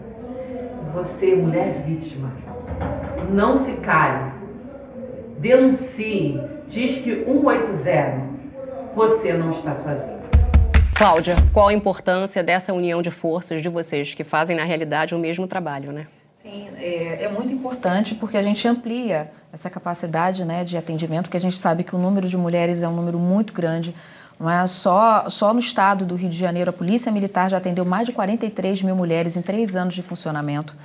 Você, 0.94 1.36
mulher 1.36 1.84
vítima, 1.84 2.32
não 3.32 3.56
se 3.56 3.78
cale. 3.82 4.34
Denuncie. 5.40 6.40
Diz 6.68 7.00
que 7.00 7.26
180. 7.26 8.30
Você 8.94 9.34
não 9.34 9.50
está 9.50 9.74
sozinho. 9.74 10.20
Cláudia, 10.96 11.36
qual 11.52 11.70
a 11.70 11.74
importância 11.74 12.44
dessa 12.44 12.72
união 12.72 13.02
de 13.02 13.10
forças 13.10 13.64
de 13.64 13.70
vocês 13.70 14.14
que 14.14 14.24
fazem 14.24 14.56
na 14.56 14.64
realidade 14.64 15.16
o 15.16 15.20
mesmo 15.20 15.48
trabalho, 15.48 15.92
né? 15.92 16.06
É, 16.78 17.26
é, 17.26 17.30
muito 17.30 17.54
importante 17.54 18.16
porque 18.16 18.38
a 18.38 18.42
gente 18.42 18.68
amplia 18.68 19.32
essa 19.52 19.70
capacidade 19.70 20.44
né, 20.46 20.64
de 20.64 20.78
atendimento, 20.78 21.24
porque 21.24 21.38
a 21.38 21.42
gente 21.42 21.58
sabe 21.58 21.84
que 21.84 21.96
o 21.96 22.00
número 22.00 22.28
de 22.28 22.38
mulheres 22.38 22.82
é 22.82 22.88
um 22.88 22.96
número 22.96 23.20
muito 23.20 23.54
grande. 23.54 23.94
Não 24.40 24.50
é 24.50 24.66
só, 24.68 25.30
só 25.30 25.54
no 25.54 25.60
estado 25.60 26.06
do 26.06 26.16
Rio 26.16 26.30
de 26.30 26.38
Janeiro, 26.38 26.70
a 26.70 26.74
Polícia 26.74 27.12
Militar 27.12 27.50
já 27.50 27.58
atendeu 27.58 27.84
mais 27.84 28.08
de 28.08 28.14
43 28.14 28.82
mil 28.84 28.96
mulheres 28.96 29.36
em 29.36 29.42
três 29.42 29.76
anos 29.76 29.94
de 29.94 30.02
funcionamento. 30.02 30.76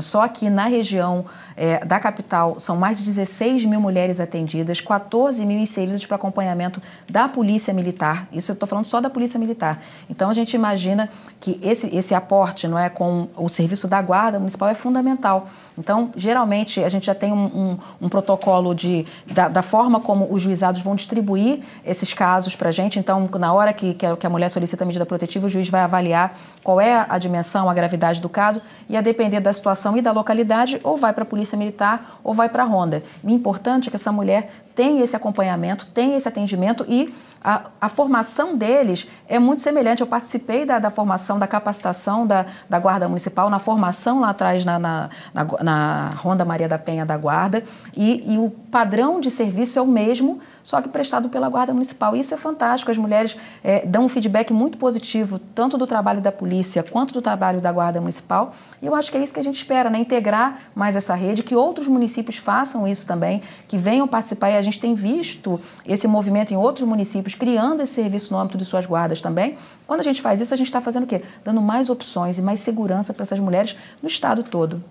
Só 0.00 0.22
aqui 0.22 0.48
na 0.48 0.66
região 0.66 1.24
é, 1.56 1.84
da 1.84 2.00
capital 2.00 2.58
são 2.58 2.76
mais 2.76 2.98
de 2.98 3.04
16 3.04 3.64
mil 3.64 3.80
mulheres 3.80 4.20
atendidas, 4.20 4.80
14 4.80 5.44
mil 5.44 5.58
inseridas 5.58 6.06
para 6.06 6.16
acompanhamento 6.16 6.80
da 7.10 7.28
Polícia 7.28 7.74
Militar. 7.74 8.26
Isso 8.32 8.50
eu 8.50 8.54
estou 8.54 8.68
falando 8.68 8.86
só 8.86 9.00
da 9.00 9.10
Polícia 9.10 9.38
Militar. 9.38 9.80
Então 10.08 10.30
a 10.30 10.34
gente 10.34 10.54
imagina 10.54 11.08
que 11.38 11.58
esse, 11.62 11.94
esse 11.94 12.14
aporte 12.14 12.66
não 12.66 12.78
é, 12.78 12.88
com 12.88 13.28
o 13.36 13.48
serviço 13.48 13.86
da 13.86 14.00
Guarda 14.00 14.38
Municipal 14.38 14.68
é 14.68 14.74
fundamental. 14.74 15.48
Então, 15.76 16.10
geralmente, 16.16 16.82
a 16.82 16.88
gente 16.88 17.06
já 17.06 17.14
tem 17.14 17.32
um, 17.32 17.44
um, 17.44 17.78
um 18.02 18.08
protocolo 18.08 18.74
de, 18.74 19.06
da, 19.26 19.48
da, 19.48 19.62
forma 19.62 20.00
como 20.00 20.28
os 20.30 20.42
juizados 20.42 20.82
vão 20.82 20.94
distribuir 20.94 21.60
esses 21.84 22.12
casos 22.12 22.54
para 22.54 22.68
a 22.68 22.72
gente. 22.72 22.98
Então, 22.98 23.28
na 23.38 23.52
hora 23.52 23.72
que, 23.72 23.94
que 23.94 24.26
a, 24.26 24.30
mulher 24.30 24.48
solicita 24.48 24.84
a 24.84 24.86
medida 24.86 25.06
protetiva, 25.06 25.46
o 25.46 25.48
juiz 25.48 25.68
vai 25.68 25.80
avaliar 25.80 26.36
qual 26.62 26.80
é 26.80 27.06
a 27.08 27.18
dimensão, 27.18 27.70
a 27.70 27.74
gravidade 27.74 28.20
do 28.20 28.28
caso 28.28 28.60
e, 28.88 28.96
a 28.96 29.00
depender 29.00 29.40
da 29.40 29.52
situação, 29.52 29.96
e 29.96 30.02
da 30.02 30.12
localidade, 30.12 30.80
ou 30.82 30.96
vai 30.96 31.12
para 31.12 31.22
a 31.22 31.26
Polícia 31.26 31.56
Militar 31.56 32.20
ou 32.22 32.34
vai 32.34 32.48
para 32.48 32.62
a 32.62 32.66
Ronda. 32.66 33.02
O 33.22 33.30
importante 33.30 33.88
é 33.88 33.90
que 33.90 33.96
essa 33.96 34.12
mulher 34.12 34.50
tenha 34.74 35.02
esse 35.02 35.14
acompanhamento, 35.16 35.86
tenha 35.86 36.16
esse 36.16 36.28
atendimento 36.28 36.84
e 36.88 37.12
a, 37.42 37.70
a, 37.80 37.88
formação 37.88 38.56
deles 38.56 39.06
é 39.28 39.38
muito 39.38 39.62
semelhante. 39.62 40.00
Eu 40.00 40.06
participei 40.06 40.64
da, 40.64 40.78
da 40.78 40.90
formação, 40.90 41.38
da 41.38 41.46
capacitação 41.46 42.26
da, 42.26 42.46
da, 42.70 42.78
Guarda 42.78 43.08
Municipal, 43.08 43.50
na 43.50 43.58
formação 43.58 44.20
lá 44.20 44.30
atrás 44.30 44.64
na, 44.64 44.78
na, 44.78 45.10
na, 45.34 45.44
na 45.62 46.08
Ronda 46.16 46.44
Maria 46.44 46.68
da 46.68 46.78
Penha 46.78 47.04
da 47.04 47.16
Guarda, 47.16 47.64
e, 47.96 48.34
e, 48.34 48.38
o 48.38 48.50
padrão 48.50 49.20
de 49.20 49.30
serviço 49.30 49.78
é 49.78 49.82
o 49.82 49.86
mesmo, 49.86 50.38
só 50.62 50.80
que 50.80 50.88
prestado 50.88 51.28
pela 51.28 51.48
Guarda 51.48 51.72
Municipal. 51.72 52.14
Isso 52.14 52.32
é 52.32 52.36
fantástico, 52.36 52.90
as 52.90 52.98
mulheres 52.98 53.36
é, 53.64 53.84
dão 53.84 54.04
um 54.04 54.08
feedback 54.08 54.52
muito 54.52 54.78
positivo, 54.78 55.38
tanto 55.38 55.76
do 55.76 55.86
trabalho 55.86 56.20
da 56.20 56.30
polícia 56.30 56.82
quanto 56.82 57.12
do 57.12 57.20
trabalho 57.20 57.60
da 57.60 57.72
Guarda 57.72 58.00
Municipal, 58.00 58.52
e 58.80 58.86
eu 58.86 58.94
acho 58.94 59.10
que 59.10 59.18
é 59.18 59.22
isso 59.22 59.34
que 59.34 59.40
a 59.40 59.44
gente 59.44 59.56
espera, 59.56 59.90
né? 59.90 59.98
integrar 59.98 60.60
mais 60.74 60.94
essa 60.94 61.14
rede, 61.14 61.42
que 61.42 61.56
outros 61.56 61.88
municípios 61.88 62.36
façam 62.36 62.86
isso 62.86 63.06
também, 63.06 63.42
que 63.66 63.76
venham 63.76 64.06
participar, 64.06 64.50
e 64.50 64.56
a 64.62 64.64
gente 64.64 64.80
tem 64.80 64.94
visto 64.94 65.60
esse 65.86 66.06
movimento 66.06 66.52
em 66.52 66.56
outros 66.56 66.86
municípios, 66.86 67.34
criando 67.34 67.82
esse 67.82 67.92
serviço 67.92 68.32
no 68.32 68.38
âmbito 68.38 68.56
de 68.56 68.64
suas 68.64 68.86
guardas 68.86 69.20
também. 69.20 69.56
Quando 69.86 70.00
a 70.00 70.04
gente 70.04 70.22
faz 70.22 70.40
isso, 70.40 70.54
a 70.54 70.56
gente 70.56 70.68
está 70.68 70.80
fazendo 70.80 71.04
o 71.04 71.06
quê? 71.06 71.22
Dando 71.44 71.60
mais 71.60 71.90
opções 71.90 72.38
e 72.38 72.42
mais 72.42 72.60
segurança 72.60 73.12
para 73.12 73.22
essas 73.22 73.40
mulheres 73.40 73.76
no 74.00 74.08
estado 74.08 74.42
todo. 74.42 74.82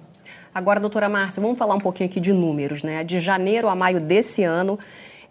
Agora, 0.54 0.80
doutora 0.80 1.08
Márcia, 1.08 1.42
vamos 1.42 1.58
falar 1.58 1.76
um 1.76 1.80
pouquinho 1.80 2.10
aqui 2.10 2.20
de 2.20 2.34
números, 2.34 2.84
né? 2.84 3.04
De 3.04 3.22
janeiro 3.22 3.70
a 3.70 3.76
maio 3.76 4.02
desse 4.02 4.44
ano, 4.44 4.78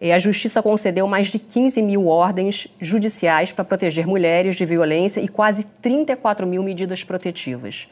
eh, 0.00 0.14
a 0.14 0.18
Justiça 0.18 0.62
concedeu 0.62 1.07
mais 1.07 1.26
de 1.26 1.38
15 1.38 1.83
mil 1.83 2.07
ordens 2.07 2.66
judiciais 2.81 3.53
para 3.53 3.64
proteger 3.64 4.07
mulheres 4.07 4.57
de 4.57 4.64
violência 4.64 5.20
e 5.20 5.29
quase 5.29 5.64
34 5.83 6.46
mil 6.46 6.62
medidas 6.62 7.05
protetivas. 7.05 7.87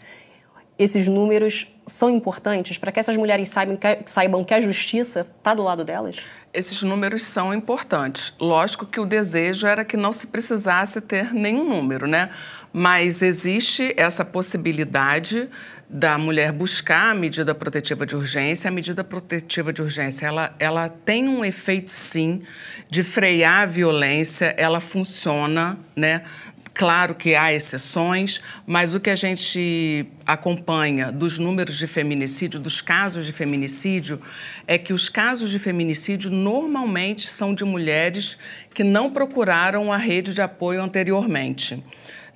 Esses 0.79 1.07
números 1.07 1.67
são 1.87 2.09
importantes 2.09 2.79
para 2.79 2.93
que 2.93 3.01
essas 3.01 3.17
mulheres 3.17 3.49
saibam 3.49 3.77
que, 3.77 3.99
saibam 4.07 4.45
que 4.45 4.55
a 4.55 4.61
justiça 4.61 5.27
está 5.39 5.53
do 5.53 5.63
lado 5.63 5.85
delas? 5.85 6.17
Esses 6.53 6.83
números 6.83 7.25
são 7.25 7.53
importantes. 7.53 8.33
Lógico 8.41 8.87
que 8.87 9.01
o 9.01 9.07
desejo 9.07 9.67
era 9.67 9.85
que 9.85 9.97
não 9.97 10.13
se 10.13 10.29
precisasse 10.29 11.01
ter 11.01 11.33
nenhum 11.33 11.69
número, 11.69 12.07
né? 12.07 12.31
Mas 12.73 13.23
existe 13.23 13.95
essa 13.97 14.25
possibilidade 14.25 15.49
da 15.89 16.19
mulher 16.19 16.53
buscar 16.53 17.11
a 17.11 17.15
medida 17.15 17.55
protetiva 17.55 18.05
de 18.05 18.15
urgência. 18.15 18.69
A 18.69 18.71
medida 18.71 19.03
protetiva 19.03 19.73
de 19.73 19.81
urgência, 19.81 20.27
ela, 20.27 20.55
ela 20.59 20.89
tem 20.89 21.29
um 21.29 21.45
efeito, 21.45 21.91
sim, 21.91 22.43
de 22.91 23.03
frear 23.03 23.63
a 23.63 23.67
violência, 23.67 24.55
ela 24.59 24.81
funciona, 24.81 25.79
né? 25.97 26.23
Claro 26.79 27.17
que 27.17 27.35
há 27.35 27.53
exceções, 27.53 28.41
mas 28.64 28.95
o 28.95 29.01
que 29.01 29.11
a 29.11 29.17
gente 29.17 30.07
acompanha 30.25 31.11
dos 31.11 31.37
números 31.37 31.77
de 31.77 31.88
feminicídio, 31.88 32.61
dos 32.61 32.81
casos 32.81 33.27
de 33.27 33.33
feminicídio, 33.33 34.23
é 34.64 34.79
que 34.79 34.93
os 34.93 35.09
casos 35.09 35.51
de 35.51 35.59
feminicídio 35.59 36.31
normalmente 36.31 37.27
são 37.27 37.53
de 37.53 37.64
mulheres 37.64 38.38
que 38.73 38.85
não 38.85 39.11
procuraram 39.11 39.93
a 39.93 39.97
rede 39.97 40.33
de 40.33 40.41
apoio 40.41 40.81
anteriormente. 40.81 41.83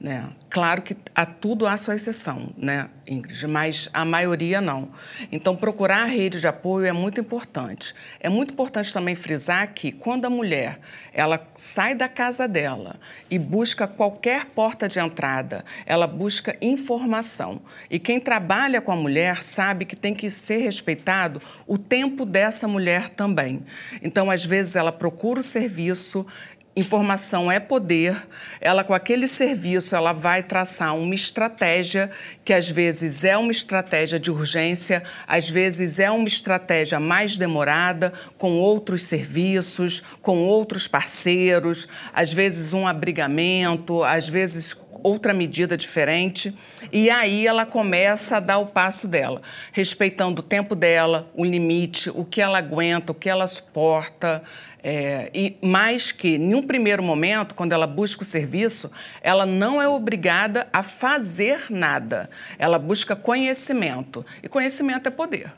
Né? 0.03 0.31
Claro 0.51 0.83
que 0.83 0.97
a 1.15 1.25
tudo 1.25 1.65
há 1.65 1.77
sua 1.77 1.95
exceção, 1.95 2.49
né, 2.57 2.89
Ingrid, 3.07 3.47
mas 3.47 3.89
a 3.93 4.05
maioria 4.05 4.61
não. 4.61 4.89
Então, 5.31 5.55
procurar 5.55 6.03
a 6.03 6.07
rede 6.07 6.41
de 6.41 6.49
apoio 6.49 6.87
é 6.87 6.93
muito 6.93 7.21
importante. 7.21 7.95
É 8.19 8.29
muito 8.29 8.53
importante 8.53 8.93
também 8.93 9.15
frisar 9.15 9.73
que 9.73 9.93
quando 9.93 10.25
a 10.25 10.31
mulher 10.31 10.81
ela 11.15 11.47
sai 11.55 11.95
da 11.95 12.09
casa 12.09 12.49
dela 12.49 12.97
e 13.31 13.39
busca 13.39 13.87
qualquer 13.87 14.47
porta 14.47 14.89
de 14.89 14.99
entrada, 14.99 15.65
ela 15.87 16.09
busca 16.09 16.57
informação. 16.61 17.63
E 17.89 18.01
quem 18.01 18.19
trabalha 18.19 18.81
com 18.81 18.91
a 18.91 18.97
mulher 18.97 19.41
sabe 19.41 19.85
que 19.85 19.95
tem 19.95 20.15
que 20.15 20.29
ser 20.29 20.63
respeitado 20.63 21.41
o 21.65 21.79
tempo 21.79 22.27
dessa 22.27 22.67
mulher 22.67 23.09
também. 23.11 23.65
Então, 24.03 24.33
às 24.33 24.45
vezes, 24.45 24.75
ela 24.75 24.91
procura 24.91 25.39
o 25.39 25.45
serviço, 25.45 26.27
Informação 26.75 27.53
é 27.53 27.61
poder. 27.61 28.17
Ela, 28.59 28.83
com 28.83 28.95
aquele 28.95 29.27
serviço, 29.27 29.95
ela 29.95 30.13
vai 30.13 30.43
traçar 30.43 30.97
uma 30.97 31.15
estratégia 31.15 32.11
que 32.45 32.53
às 32.53 32.71
vezes 32.71 33.25
é 33.25 33.37
uma 33.37 33.53
estratégia 33.53 34.19
de 34.19 34.31
urgência, 34.31 35.03
às 35.27 35.51
vezes 35.51 35.99
é 35.99 36.11
uma 36.11 36.27
estratégia 36.27 36.99
mais 36.99 37.37
demorada, 37.37 38.15
com 38.39 38.53
outros 38.53 39.03
serviços, 39.03 40.03
com 40.23 40.39
outros 40.39 40.89
parceiros, 40.89 41.87
às 42.11 42.33
vezes 42.33 42.73
um 42.73 42.87
abrigamento, 42.87 44.03
às 44.03 44.27
vezes 44.27 44.75
outra 45.03 45.35
medida 45.35 45.77
diferente. 45.77 46.57
E 46.93 47.11
aí 47.11 47.47
ela 47.47 47.67
começa 47.67 48.37
a 48.37 48.41
dar 48.41 48.59
o 48.59 48.67
passo 48.67 49.07
dela, 49.07 49.43
respeitando 49.73 50.41
o 50.41 50.45
tempo 50.45 50.75
dela, 50.75 51.27
o 51.35 51.45
limite, 51.45 52.11
o 52.11 52.25
que 52.25 52.41
ela 52.41 52.59
aguenta, 52.59 53.13
o 53.13 53.15
que 53.15 53.29
ela 53.29 53.47
suporta. 53.47 54.43
É, 54.85 55.31
e 55.33 55.57
mais 55.63 56.11
que, 56.11 56.35
em 56.37 56.55
um 56.55 56.63
primeiro 56.63 57.03
momento, 57.03 57.55
quando 57.55 57.73
ela 57.73 57.87
busca 57.87 58.23
o 58.23 58.25
serviço, 58.25 58.91
ela 59.21 59.47
não 59.47 59.81
é 59.81 59.89
obrigada 59.89 60.67
a 60.73 60.83
fazer 60.83 61.67
nada. 61.71 62.29
Ela 62.59 62.79
busca 62.79 63.15
conhecimento. 63.15 64.27
E 64.43 64.49
conhecimento 64.49 65.07
é 65.07 65.11
poder. 65.11 65.53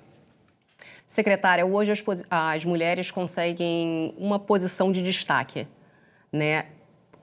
Secretária, 1.09 1.65
hoje 1.65 1.93
as, 1.93 2.05
as 2.31 2.65
mulheres 2.65 3.11
conseguem 3.11 4.15
uma 4.19 4.39
posição 4.39 4.93
de 4.93 5.01
destaque. 5.01 5.67
Né? 6.31 6.67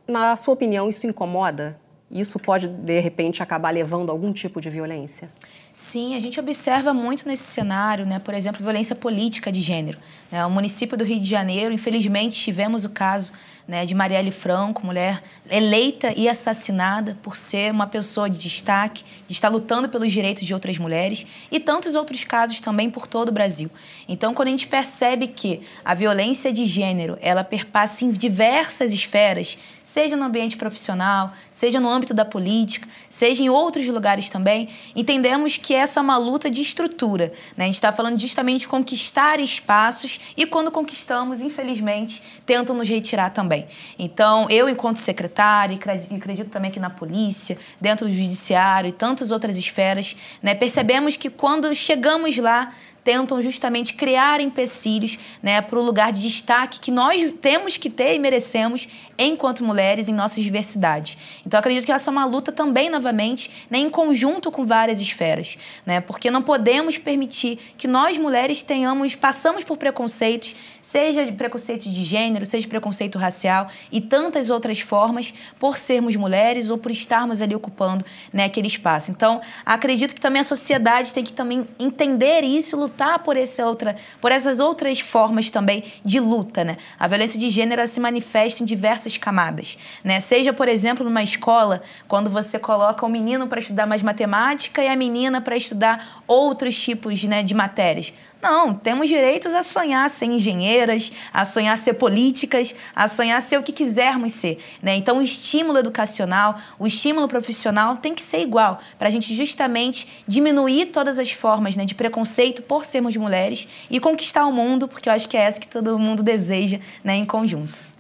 Na 0.08 0.36
sua 0.36 0.56
opinião, 0.56 0.90
isso 0.90 1.06
incomoda? 1.06 1.80
Isso 2.12 2.38
pode, 2.38 2.68
de 2.68 3.00
repente, 3.00 3.42
acabar 3.42 3.70
levando 3.70 4.10
a 4.10 4.12
algum 4.12 4.34
tipo 4.34 4.60
de 4.60 4.70
violência? 4.70 5.30
Sim, 5.72 6.14
a 6.14 6.20
gente 6.20 6.38
observa 6.38 6.94
muito 6.94 7.26
nesse 7.26 7.44
cenário, 7.44 8.06
né? 8.06 8.20
por 8.20 8.34
exemplo, 8.34 8.62
violência 8.62 8.94
política 8.94 9.50
de 9.50 9.62
gênero. 9.62 9.98
Né? 10.30 10.46
O 10.46 10.50
município 10.50 10.98
do 10.98 11.06
Rio 11.06 11.22
de 11.22 11.30
Janeiro, 11.30 11.74
infelizmente, 11.74 12.36
tivemos 12.36 12.84
o 12.84 12.90
caso 12.90 13.32
né, 13.66 13.86
de 13.86 13.96
Marielle 13.96 14.32
Franco, 14.32 14.86
mulher 14.86 15.24
eleita 15.50 16.12
e 16.18 16.28
assassinada 16.28 17.18
por 17.24 17.38
ser 17.38 17.72
uma 17.72 17.88
pessoa 17.88 18.30
de 18.30 18.38
destaque, 18.38 19.06
de 19.26 19.32
estar 19.32 19.48
lutando 19.48 19.88
pelos 19.88 20.12
direitos 20.12 20.44
de 20.44 20.54
outras 20.54 20.78
mulheres, 20.78 21.26
e 21.50 21.58
tantos 21.58 21.96
outros 21.96 22.26
casos 22.26 22.60
também 22.60 22.90
por 22.90 23.08
todo 23.08 23.30
o 23.30 23.32
Brasil. 23.32 23.72
Então, 24.10 24.34
quando 24.34 24.50
a 24.50 24.52
gente 24.52 24.68
percebe 24.68 25.28
que 25.28 25.62
a 25.86 25.94
violência 25.94 26.52
de 26.52 26.66
gênero 26.66 27.18
ela 27.22 27.46
perpassa 27.46 28.04
em 28.04 28.12
diversas 28.12 28.92
esferas, 28.92 29.58
seja 29.92 30.16
no 30.16 30.24
ambiente 30.24 30.56
profissional, 30.56 31.34
seja 31.52 31.78
no 31.78 31.90
âmbito 31.90 32.14
da 32.14 32.24
política, 32.24 32.88
seja 33.10 33.44
em 33.44 33.50
outros 33.50 33.86
lugares 33.90 34.30
também, 34.30 34.70
entendemos 34.96 35.58
que 35.58 35.74
essa 35.74 36.00
é 36.00 36.02
uma 36.02 36.18
luta 36.18 36.50
de 36.50 36.62
estrutura. 36.62 37.34
Né? 37.58 37.66
A 37.66 37.68
gente 37.68 37.76
está 37.76 37.92
falando 37.92 38.18
justamente 38.18 38.62
de 38.62 38.68
conquistar 38.70 39.38
espaços 39.42 40.18
e 40.38 40.46
quando 40.46 40.72
conquistamos, 40.72 41.42
infelizmente, 41.42 42.24
tentam 42.46 42.74
nos 42.74 42.88
retirar 42.88 43.32
também. 43.32 43.68
Então, 44.00 44.50
eu, 44.50 44.70
enquanto 44.70 44.96
secretária, 44.96 45.78
e 46.10 46.16
acredito 46.16 46.50
também 46.50 46.72
que 46.72 46.80
na 46.80 46.90
polícia, 46.90 47.58
dentro 47.80 48.08
do 48.08 48.14
judiciário 48.14 48.88
e 48.88 48.94
tantas 48.94 49.30
outras 49.30 49.58
esferas, 49.58 50.16
né, 50.42 50.56
percebemos 50.56 51.18
que 51.18 51.30
quando 51.30 51.76
chegamos 51.76 52.38
lá, 52.38 52.72
tentam 53.04 53.42
justamente 53.42 53.94
criar 53.94 54.40
empecilhos 54.40 55.18
né, 55.42 55.62
para 55.62 55.80
o 55.80 55.82
lugar 55.82 56.12
de 56.12 56.22
destaque 56.22 56.80
que 56.80 56.92
nós 56.92 57.24
temos 57.42 57.78
que 57.78 57.90
ter 57.90 58.16
e 58.16 58.20
merecemos 58.20 58.88
enquanto 59.18 59.64
mulheres 59.64 60.08
em 60.10 60.14
nossas 60.14 60.44
diversidades. 60.44 61.18
Então, 61.46 61.60
acredito 61.60 61.86
que 61.86 61.92
essa 61.92 62.10
é 62.10 62.12
uma 62.12 62.26
luta 62.26 62.52
também, 62.52 62.90
novamente, 62.90 63.52
né, 63.70 63.80
em 63.80 63.90
conjunto 63.90 64.52
com 64.52 64.66
várias 64.66 65.00
esferas, 65.00 65.58
né, 65.86 66.02
porque 66.02 66.32
não 66.32 66.42
podemos 66.42 66.98
permitir 66.98 67.60
que 67.78 67.88
nós, 67.88 68.18
mulheres, 68.18 68.64
tenhamos, 68.64 69.16
passamos 69.16 69.64
por 69.64 69.78
preconceitos, 69.78 70.56
seja 70.82 71.32
preconceito 71.32 71.90
de 71.90 72.04
gênero, 72.04 72.46
seja 72.46 72.68
preconceito 72.68 73.18
racial 73.18 73.70
e 73.92 74.02
tantas 74.02 74.50
outras 74.50 74.80
formas, 74.80 75.34
por 75.60 75.78
sermos 75.78 76.16
mulheres 76.16 76.70
ou 76.70 76.78
por 76.78 76.92
estarmos 76.92 77.42
ali 77.42 77.56
ocupando 77.56 78.04
né, 78.34 78.46
aquele 78.46 78.68
espaço. 78.68 79.12
Então, 79.12 79.42
acredito 79.66 80.14
que 80.14 80.22
também 80.22 80.42
a 80.42 80.44
sociedade 80.44 81.14
tem 81.14 81.24
que 81.24 81.34
também 81.34 81.68
entender 81.80 82.44
isso 82.44 82.76
lutar 82.92 83.20
por, 83.20 83.38
outra, 83.66 83.96
por 84.20 84.32
essas 84.32 84.60
outras 84.60 85.00
formas 85.00 85.50
também 85.50 85.86
de 86.04 86.20
luta, 86.20 86.64
né? 86.64 86.78
A 87.00 87.08
violência 87.08 87.40
de 87.40 87.50
gênero 87.50 87.86
se 87.88 88.00
manifesta 88.00 88.62
em 88.62 88.66
diversas 88.66 89.18
camadas, 89.18 89.78
né? 90.04 90.20
Seja, 90.20 90.52
por 90.52 90.68
exemplo, 90.68 91.06
numa 91.06 91.24
escola, 91.24 91.82
quando 92.08 92.30
você 92.30 92.60
coloca 92.60 93.06
o 93.06 93.10
menino 93.10 93.48
para 93.48 93.62
estudar 93.62 93.88
mais 93.88 94.02
matemática 94.02 94.84
e 94.84 94.88
a 94.88 94.96
menina 94.96 95.40
para 95.40 95.56
estudar 95.56 96.22
outros 96.28 96.78
tipos 96.80 97.24
né, 97.24 97.42
de 97.42 97.54
matérias. 97.54 98.14
Não, 98.42 98.74
temos 98.74 99.08
direitos 99.08 99.54
a 99.54 99.62
sonhar 99.62 100.10
ser 100.10 100.26
engenheiras, 100.26 101.12
a 101.32 101.46
sonhar 101.46 101.78
ser 101.78 101.94
políticas, 101.94 102.74
a 102.96 103.08
sonhar 103.08 103.40
ser 103.42 103.58
o 103.58 103.64
que 103.64 103.72
quisermos 103.72 104.34
ser. 104.34 104.58
Né? 104.82 104.96
Então, 104.96 105.20
o 105.20 105.22
estímulo 105.22 105.78
educacional, 105.78 106.58
o 106.80 106.88
estímulo 106.88 107.28
profissional 107.28 107.98
tem 107.98 108.16
que 108.16 108.22
ser 108.22 108.40
igual, 108.40 108.80
para 108.98 109.08
a 109.08 109.12
gente 109.12 109.34
justamente 109.36 110.24
diminuir 110.28 110.88
todas 110.88 111.20
as 111.20 111.32
formas 111.32 111.76
né, 111.76 111.86
de 111.86 111.94
preconceito 111.94 112.64
por 112.64 112.84
sermos 112.84 113.16
mulheres 113.16 113.68
e 113.90 114.00
conquistar 114.00 114.48
o 114.48 114.52
mundo, 114.52 114.88
porque 114.88 115.08
eu 115.08 115.14
acho 115.14 115.30
que 115.30 115.38
é 115.38 115.42
essa 115.42 115.60
que 115.60 115.68
todo 115.68 116.00
mundo 116.00 116.24
deseja 116.24 116.80
né, 117.04 117.16
em 117.16 117.26
conjunto. 117.26 117.91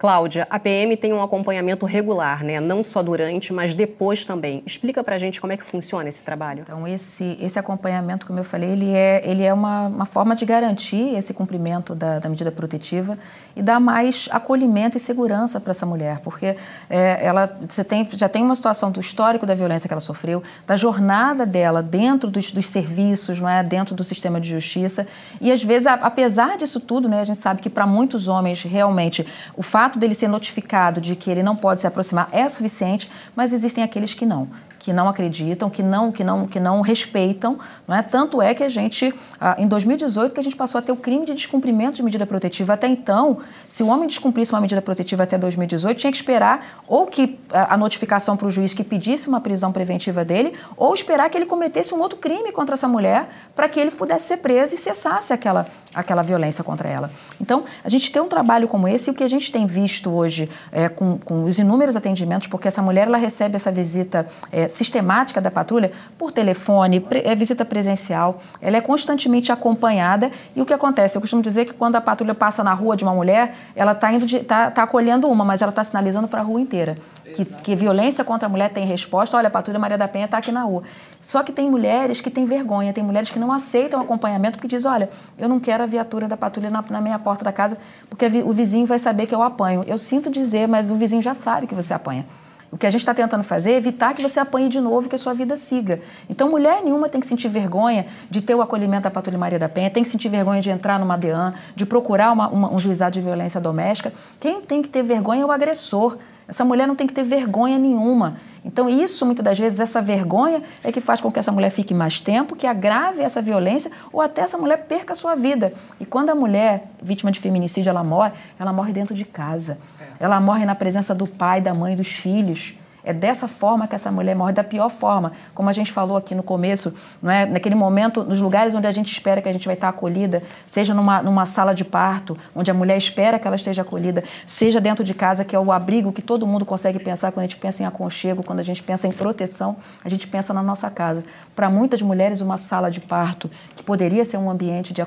Cláudia, 0.00 0.46
a 0.48 0.58
PM 0.58 0.96
tem 0.96 1.12
um 1.12 1.22
acompanhamento 1.22 1.84
regular, 1.84 2.42
né? 2.42 2.58
Não 2.58 2.82
só 2.82 3.02
durante, 3.02 3.52
mas 3.52 3.74
depois 3.74 4.24
também. 4.24 4.62
Explica 4.64 5.04
para 5.04 5.16
a 5.16 5.18
gente 5.18 5.38
como 5.38 5.52
é 5.52 5.58
que 5.58 5.64
funciona 5.66 6.08
esse 6.08 6.22
trabalho. 6.22 6.62
Então, 6.62 6.88
esse, 6.88 7.36
esse 7.38 7.58
acompanhamento, 7.58 8.26
como 8.26 8.38
eu 8.38 8.44
falei, 8.44 8.70
ele 8.70 8.94
é, 8.94 9.20
ele 9.22 9.42
é 9.42 9.52
uma, 9.52 9.88
uma 9.88 10.06
forma 10.06 10.34
de 10.34 10.46
garantir 10.46 11.14
esse 11.16 11.34
cumprimento 11.34 11.94
da, 11.94 12.18
da 12.18 12.30
medida 12.30 12.50
protetiva 12.50 13.18
e 13.54 13.60
dar 13.60 13.78
mais 13.78 14.26
acolhimento 14.30 14.96
e 14.96 15.00
segurança 15.00 15.60
para 15.60 15.72
essa 15.72 15.84
mulher, 15.84 16.20
porque 16.20 16.56
é, 16.88 17.22
ela 17.22 17.54
você 17.68 17.84
tem, 17.84 18.08
já 18.12 18.26
tem 18.26 18.42
uma 18.42 18.54
situação 18.54 18.90
do 18.90 19.00
histórico 19.00 19.44
da 19.44 19.54
violência 19.54 19.86
que 19.86 19.92
ela 19.92 20.00
sofreu, 20.00 20.42
da 20.66 20.76
jornada 20.76 21.44
dela 21.44 21.82
dentro 21.82 22.30
dos, 22.30 22.50
dos 22.52 22.66
serviços, 22.66 23.38
não 23.38 23.46
é, 23.46 23.62
dentro 23.62 23.94
do 23.94 24.02
sistema 24.02 24.40
de 24.40 24.48
justiça, 24.48 25.06
e 25.42 25.52
às 25.52 25.62
vezes, 25.62 25.86
a, 25.86 25.92
apesar 25.92 26.56
disso 26.56 26.80
tudo, 26.80 27.06
né, 27.06 27.20
a 27.20 27.24
gente 27.24 27.38
sabe 27.38 27.60
que 27.60 27.68
para 27.68 27.86
muitos 27.86 28.28
homens 28.28 28.62
realmente 28.62 29.26
o 29.54 29.62
fato 29.62 29.89
fato 29.90 29.98
dele 29.98 30.14
ser 30.14 30.28
notificado 30.28 31.00
de 31.00 31.16
que 31.16 31.28
ele 31.28 31.42
não 31.42 31.56
pode 31.56 31.80
se 31.80 31.86
aproximar 31.86 32.28
é 32.30 32.48
suficiente, 32.48 33.10
mas 33.34 33.52
existem 33.52 33.82
aqueles 33.82 34.14
que 34.14 34.24
não 34.24 34.48
que 34.80 34.94
não 34.94 35.08
acreditam, 35.08 35.68
que 35.68 35.82
não, 35.82 36.10
que 36.10 36.24
não, 36.24 36.46
que 36.46 36.58
não 36.58 36.80
respeitam, 36.80 37.58
não 37.86 37.94
é? 37.94 38.02
Tanto 38.02 38.40
é 38.40 38.54
que 38.54 38.64
a 38.64 38.68
gente, 38.68 39.14
ah, 39.38 39.54
em 39.58 39.68
2018, 39.68 40.32
que 40.32 40.40
a 40.40 40.42
gente 40.42 40.56
passou 40.56 40.78
a 40.78 40.82
ter 40.82 40.90
o 40.90 40.96
crime 40.96 41.26
de 41.26 41.34
descumprimento 41.34 41.96
de 41.96 42.02
medida 42.02 42.26
protetiva. 42.26 42.72
Até 42.72 42.88
então, 42.88 43.38
se 43.68 43.82
o 43.82 43.88
homem 43.88 44.08
descumprisse 44.08 44.52
uma 44.52 44.60
medida 44.60 44.80
protetiva 44.80 45.22
até 45.22 45.36
2018, 45.36 45.98
tinha 45.98 46.10
que 46.10 46.16
esperar 46.16 46.80
ou 46.88 47.06
que 47.06 47.38
a 47.52 47.76
notificação 47.76 48.36
para 48.38 48.46
o 48.46 48.50
juiz 48.50 48.72
que 48.72 48.82
pedisse 48.82 49.28
uma 49.28 49.40
prisão 49.40 49.70
preventiva 49.70 50.24
dele, 50.24 50.54
ou 50.76 50.94
esperar 50.94 51.28
que 51.28 51.36
ele 51.36 51.46
cometesse 51.46 51.94
um 51.94 52.00
outro 52.00 52.18
crime 52.18 52.50
contra 52.50 52.74
essa 52.74 52.88
mulher 52.88 53.28
para 53.54 53.68
que 53.68 53.78
ele 53.78 53.90
pudesse 53.90 54.28
ser 54.28 54.38
preso 54.38 54.74
e 54.74 54.78
cessasse 54.78 55.32
aquela, 55.32 55.66
aquela 55.94 56.22
violência 56.22 56.64
contra 56.64 56.88
ela. 56.88 57.10
Então, 57.38 57.64
a 57.84 57.88
gente 57.90 58.10
tem 58.10 58.22
um 58.22 58.28
trabalho 58.28 58.66
como 58.66 58.88
esse 58.88 59.10
e 59.10 59.12
o 59.12 59.14
que 59.14 59.22
a 59.22 59.28
gente 59.28 59.52
tem 59.52 59.66
visto 59.66 60.10
hoje 60.10 60.48
é, 60.72 60.88
com, 60.88 61.18
com 61.18 61.44
os 61.44 61.58
inúmeros 61.58 61.96
atendimentos, 61.96 62.48
porque 62.48 62.66
essa 62.66 62.80
mulher 62.80 63.08
ela 63.08 63.18
recebe 63.18 63.56
essa 63.56 63.70
visita 63.70 64.26
é, 64.50 64.69
sistemática 64.70 65.40
da 65.40 65.50
patrulha 65.50 65.90
por 66.18 66.32
telefone, 66.32 67.00
pre, 67.00 67.22
é 67.24 67.34
visita 67.34 67.64
presencial, 67.64 68.40
ela 68.60 68.76
é 68.76 68.80
constantemente 68.80 69.52
acompanhada 69.52 70.30
e 70.54 70.62
o 70.62 70.66
que 70.66 70.72
acontece? 70.72 71.16
Eu 71.16 71.20
costumo 71.20 71.42
dizer 71.42 71.64
que 71.64 71.74
quando 71.74 71.96
a 71.96 72.00
patrulha 72.00 72.34
passa 72.34 72.64
na 72.64 72.72
rua 72.72 72.96
de 72.96 73.04
uma 73.04 73.14
mulher, 73.14 73.54
ela 73.74 73.92
está 73.92 74.08
tá, 74.46 74.70
tá 74.70 74.82
acolhendo 74.82 75.28
uma, 75.28 75.44
mas 75.44 75.62
ela 75.62 75.70
está 75.70 75.84
sinalizando 75.84 76.28
para 76.28 76.40
a 76.40 76.44
rua 76.44 76.60
inteira. 76.60 76.96
Que, 77.34 77.44
que, 77.44 77.76
violência 77.76 78.24
contra 78.24 78.46
a 78.46 78.48
mulher 78.48 78.70
tem 78.70 78.84
resposta, 78.84 79.36
olha, 79.36 79.46
a 79.46 79.50
patrulha 79.50 79.78
Maria 79.78 79.96
da 79.96 80.08
Penha 80.08 80.24
está 80.24 80.38
aqui 80.38 80.50
na 80.50 80.62
rua. 80.62 80.82
Só 81.22 81.44
que 81.44 81.52
tem 81.52 81.70
mulheres 81.70 82.20
que 82.20 82.28
têm 82.28 82.44
vergonha, 82.44 82.92
tem 82.92 83.04
mulheres 83.04 83.30
que 83.30 83.38
não 83.38 83.52
aceitam 83.52 84.00
acompanhamento 84.00 84.58
porque 84.58 84.66
dizem, 84.66 84.90
olha, 84.90 85.08
eu 85.38 85.48
não 85.48 85.60
quero 85.60 85.84
a 85.84 85.86
viatura 85.86 86.26
da 86.26 86.36
patrulha 86.36 86.70
na, 86.70 86.84
na 86.90 87.00
minha 87.00 87.18
porta 87.20 87.44
da 87.44 87.52
casa 87.52 87.78
porque 88.08 88.26
o 88.44 88.52
vizinho 88.52 88.86
vai 88.86 88.98
saber 88.98 89.26
que 89.26 89.34
eu 89.34 89.42
apanho. 89.42 89.84
Eu 89.86 89.96
sinto 89.96 90.28
dizer, 90.28 90.66
mas 90.66 90.90
o 90.90 90.96
vizinho 90.96 91.22
já 91.22 91.34
sabe 91.34 91.66
que 91.66 91.74
você 91.74 91.94
apanha. 91.94 92.26
O 92.72 92.78
que 92.78 92.86
a 92.86 92.90
gente 92.90 93.00
está 93.00 93.12
tentando 93.12 93.42
fazer 93.42 93.72
é 93.72 93.76
evitar 93.76 94.14
que 94.14 94.22
você 94.22 94.38
apanhe 94.38 94.68
de 94.68 94.80
novo 94.80 95.08
que 95.08 95.16
a 95.16 95.18
sua 95.18 95.34
vida 95.34 95.56
siga. 95.56 96.00
Então, 96.28 96.48
mulher 96.48 96.82
nenhuma 96.84 97.08
tem 97.08 97.20
que 97.20 97.26
sentir 97.26 97.48
vergonha 97.48 98.06
de 98.30 98.40
ter 98.40 98.54
o 98.54 98.62
acolhimento 98.62 99.04
da 99.04 99.10
Patrulha 99.10 99.38
Maria 99.38 99.58
da 99.58 99.68
Penha, 99.68 99.90
tem 99.90 100.04
que 100.04 100.08
sentir 100.08 100.28
vergonha 100.28 100.62
de 100.62 100.70
entrar 100.70 100.98
numa 100.98 101.16
DEAN, 101.16 101.52
de 101.74 101.84
procurar 101.84 102.32
uma, 102.32 102.48
uma, 102.48 102.72
um 102.72 102.78
juizado 102.78 103.14
de 103.14 103.20
violência 103.20 103.60
doméstica. 103.60 104.12
Quem 104.38 104.60
tem 104.60 104.82
que 104.82 104.88
ter 104.88 105.02
vergonha 105.02 105.42
é 105.42 105.44
o 105.44 105.50
agressor. 105.50 106.16
Essa 106.50 106.64
mulher 106.64 106.88
não 106.88 106.96
tem 106.96 107.06
que 107.06 107.14
ter 107.14 107.22
vergonha 107.22 107.78
nenhuma. 107.78 108.34
Então, 108.64 108.88
isso, 108.88 109.24
muitas 109.24 109.44
das 109.44 109.56
vezes, 109.56 109.78
essa 109.78 110.02
vergonha 110.02 110.64
é 110.82 110.90
que 110.90 111.00
faz 111.00 111.20
com 111.20 111.30
que 111.30 111.38
essa 111.38 111.52
mulher 111.52 111.70
fique 111.70 111.94
mais 111.94 112.20
tempo, 112.20 112.56
que 112.56 112.66
agrave 112.66 113.22
essa 113.22 113.40
violência 113.40 113.88
ou 114.12 114.20
até 114.20 114.42
essa 114.42 114.58
mulher 114.58 114.78
perca 114.88 115.12
a 115.12 115.16
sua 115.16 115.36
vida. 115.36 115.72
E 116.00 116.04
quando 116.04 116.30
a 116.30 116.34
mulher, 116.34 116.90
vítima 117.00 117.30
de 117.30 117.38
feminicídio, 117.38 117.88
ela 117.88 118.02
morre, 118.02 118.32
ela 118.58 118.72
morre 118.72 118.92
dentro 118.92 119.14
de 119.14 119.24
casa. 119.24 119.78
Ela 120.18 120.40
morre 120.40 120.66
na 120.66 120.74
presença 120.74 121.14
do 121.14 121.24
pai, 121.24 121.60
da 121.60 121.72
mãe, 121.72 121.94
dos 121.94 122.08
filhos. 122.08 122.74
É 123.04 123.12
dessa 123.12 123.48
forma 123.48 123.86
que 123.86 123.94
essa 123.94 124.10
mulher 124.10 124.34
morre, 124.36 124.52
da 124.52 124.64
pior 124.64 124.88
forma. 124.88 125.32
Como 125.54 125.68
a 125.68 125.72
gente 125.72 125.92
falou 125.92 126.16
aqui 126.16 126.34
no 126.34 126.42
começo, 126.42 126.92
não 127.22 127.30
é? 127.30 127.46
naquele 127.46 127.74
momento, 127.74 128.24
nos 128.24 128.40
lugares 128.40 128.74
onde 128.74 128.86
a 128.86 128.92
gente 128.92 129.12
espera 129.12 129.40
que 129.40 129.48
a 129.48 129.52
gente 129.52 129.66
vai 129.66 129.74
estar 129.74 129.88
acolhida, 129.88 130.42
seja 130.66 130.94
numa, 130.94 131.22
numa 131.22 131.46
sala 131.46 131.74
de 131.74 131.84
parto, 131.84 132.36
onde 132.54 132.70
a 132.70 132.74
mulher 132.74 132.96
espera 132.96 133.38
que 133.38 133.46
ela 133.46 133.56
esteja 133.56 133.82
acolhida, 133.82 134.22
seja 134.46 134.80
dentro 134.80 135.04
de 135.04 135.14
casa, 135.14 135.44
que 135.44 135.56
é 135.56 135.58
o 135.58 135.72
abrigo 135.72 136.12
que 136.12 136.22
todo 136.22 136.46
mundo 136.46 136.64
consegue 136.64 136.98
pensar 136.98 137.32
quando 137.32 137.44
a 137.44 137.46
gente 137.46 137.56
pensa 137.58 137.82
em 137.82 137.86
aconchego, 137.86 138.42
quando 138.42 138.60
a 138.60 138.64
gente 138.64 138.82
pensa 138.82 139.06
em 139.06 139.12
proteção, 139.12 139.76
a 140.04 140.08
gente 140.08 140.26
pensa 140.26 140.52
na 140.52 140.62
nossa 140.62 140.90
casa. 140.90 141.24
Para 141.54 141.70
muitas 141.70 142.02
mulheres, 142.02 142.40
uma 142.40 142.56
sala 142.56 142.90
de 142.90 143.00
parto, 143.00 143.50
que 143.74 143.82
poderia 143.82 144.24
ser 144.24 144.36
um 144.36 144.50
ambiente 144.50 144.92
de 144.92 145.02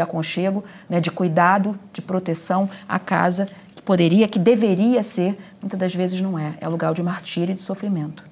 aconchego, 0.00 0.64
né, 0.88 1.00
de 1.00 1.10
cuidado, 1.10 1.78
de 1.92 2.02
proteção, 2.02 2.68
a 2.88 2.98
casa 2.98 3.48
poderia, 3.88 4.28
que 4.28 4.38
deveria 4.38 5.02
ser, 5.02 5.34
muitas 5.62 5.80
das 5.80 5.94
vezes 5.94 6.20
não 6.20 6.38
é. 6.38 6.52
É 6.60 6.68
lugar 6.68 6.92
de 6.92 7.02
martírio 7.02 7.52
e 7.52 7.54
de 7.54 7.62
sofrimento. 7.62 8.22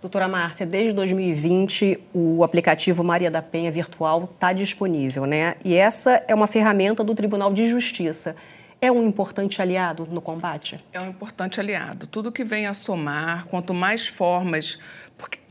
Doutora 0.00 0.28
Márcia, 0.28 0.64
desde 0.64 0.92
2020 0.92 1.98
o 2.12 2.44
aplicativo 2.44 3.02
Maria 3.02 3.28
da 3.28 3.42
Penha 3.42 3.72
Virtual 3.72 4.28
está 4.32 4.52
disponível, 4.52 5.26
né? 5.26 5.56
E 5.64 5.74
essa 5.74 6.22
é 6.28 6.32
uma 6.32 6.46
ferramenta 6.46 7.02
do 7.02 7.16
Tribunal 7.16 7.52
de 7.52 7.66
Justiça. 7.66 8.36
É 8.80 8.92
um 8.92 9.04
importante 9.04 9.60
aliado 9.60 10.06
no 10.08 10.20
combate? 10.20 10.78
É 10.92 11.00
um 11.00 11.08
importante 11.08 11.58
aliado. 11.58 12.06
Tudo 12.06 12.30
que 12.30 12.44
vem 12.44 12.68
a 12.68 12.72
somar, 12.72 13.46
quanto 13.46 13.74
mais 13.74 14.06
formas 14.06 14.78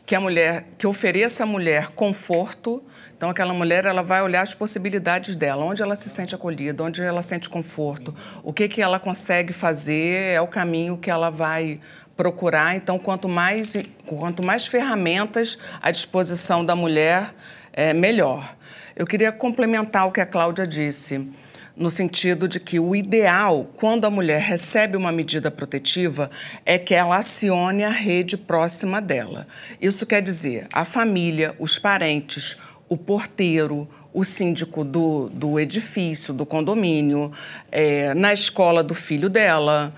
que 0.06 0.16
a 0.16 0.22
mulher, 0.22 0.66
que 0.78 0.88
ofereça 0.88 1.44
à 1.44 1.46
mulher 1.46 1.90
conforto, 1.90 2.82
então, 3.22 3.30
aquela 3.30 3.54
mulher 3.54 3.86
ela 3.86 4.02
vai 4.02 4.20
olhar 4.24 4.42
as 4.42 4.56
possibilidades 4.56 5.36
dela, 5.36 5.64
onde 5.64 5.84
ela 5.84 5.96
se 5.96 6.10
sente 6.10 6.34
acolhida, 6.34 6.84
onde 6.84 7.04
ela 7.04 7.22
sente 7.22 7.48
conforto, 7.48 8.16
o 8.44 8.52
que, 8.52 8.68
que 8.68 8.82
ela 8.82 9.00
consegue 9.00 9.54
fazer, 9.54 10.34
é 10.34 10.42
o 10.42 10.48
caminho 10.48 10.98
que 10.98 11.08
ela 11.08 11.30
vai 11.30 11.80
procurar. 12.18 12.76
Então, 12.76 12.98
quanto 12.98 13.30
mais, 13.30 13.76
quanto 14.08 14.44
mais 14.44 14.66
ferramentas 14.66 15.60
à 15.80 15.92
disposição 15.92 16.66
da 16.66 16.76
mulher, 16.76 17.32
é, 17.72 17.94
melhor. 17.94 18.56
Eu 18.96 19.06
queria 19.06 19.32
complementar 19.32 20.08
o 20.08 20.12
que 20.12 20.20
a 20.20 20.26
Cláudia 20.26 20.66
disse 20.66 21.32
no 21.76 21.92
sentido 21.92 22.48
de 22.48 22.60
que 22.60 22.80
o 22.80 22.96
ideal, 22.96 23.70
quando 23.78 24.06
a 24.06 24.10
mulher 24.10 24.42
recebe 24.42 24.98
uma 24.98 25.12
medida 25.12 25.52
protetiva, 25.52 26.32
é 26.66 26.80
que 26.80 26.96
ela 26.96 27.18
acione 27.18 27.84
a 27.84 27.90
rede 27.90 28.36
próxima 28.36 29.00
dela. 29.00 29.48
Isso 29.80 30.08
quer 30.08 30.22
dizer 30.22 30.68
a 30.74 30.84
família, 30.84 31.56
os 31.60 31.78
parentes, 31.78 32.58
o 32.92 32.98
porteiro, 32.98 33.88
o 34.14 34.22
síndico 34.26 34.84
do, 34.84 35.30
do 35.30 35.58
edifício, 35.58 36.34
do 36.34 36.46
condomínio, 36.46 37.32
é, 37.72 38.14
na 38.14 38.34
escola 38.34 38.84
do 38.84 38.94
filho 38.94 39.30
dela, 39.30 39.94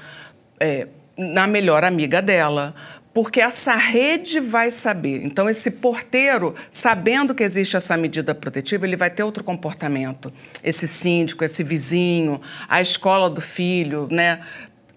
é, 0.60 0.88
na 1.18 1.48
melhor 1.48 1.84
amiga 1.84 2.22
dela, 2.22 2.76
porque 3.12 3.42
essa 3.42 3.74
rede 3.74 4.40
vai 4.40 4.70
saber. 4.70 5.26
Então, 5.26 5.50
esse 5.50 5.72
porteiro, 5.72 6.54
sabendo 6.70 7.34
que 7.34 7.42
existe 7.42 7.76
essa 7.76 7.98
medida 7.98 8.36
protetiva, 8.36 8.86
ele 8.86 8.96
vai 8.96 9.10
ter 9.10 9.24
outro 9.24 9.44
comportamento. 9.44 10.32
Esse 10.64 10.88
síndico, 10.88 11.44
esse 11.44 11.64
vizinho, 11.64 12.40
a 12.70 12.80
escola 12.80 13.28
do 13.28 13.42
filho, 13.42 14.08
né? 14.12 14.40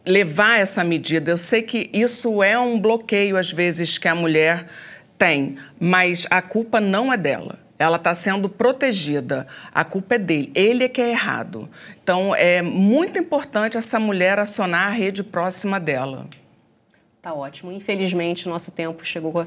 Levar 0.04 0.60
essa 0.60 0.84
medida. 0.84 1.30
Eu 1.30 1.38
sei 1.38 1.62
que 1.62 1.88
isso 1.94 2.42
é 2.42 2.58
um 2.58 2.78
bloqueio, 2.78 3.38
às 3.38 3.50
vezes, 3.50 3.96
que 3.96 4.06
a 4.06 4.14
mulher 4.14 4.66
tem, 5.16 5.56
mas 5.80 6.26
a 6.28 6.42
culpa 6.42 6.78
não 6.78 7.10
é 7.10 7.16
dela 7.16 7.64
ela 7.78 7.96
está 7.96 8.14
sendo 8.14 8.48
protegida. 8.48 9.46
A 9.72 9.84
culpa 9.84 10.14
é 10.14 10.18
dele. 10.18 10.50
Ele 10.54 10.84
é 10.84 10.88
que 10.88 11.00
é 11.00 11.10
errado. 11.10 11.68
Então, 12.02 12.34
é 12.34 12.62
muito 12.62 13.18
importante 13.18 13.76
essa 13.76 13.98
mulher 13.98 14.38
acionar 14.38 14.88
a 14.88 14.90
rede 14.90 15.22
próxima 15.22 15.78
dela. 15.78 16.26
Tá 17.20 17.34
ótimo. 17.34 17.72
Infelizmente, 17.72 18.48
nosso 18.48 18.70
tempo 18.70 19.04
chegou 19.04 19.46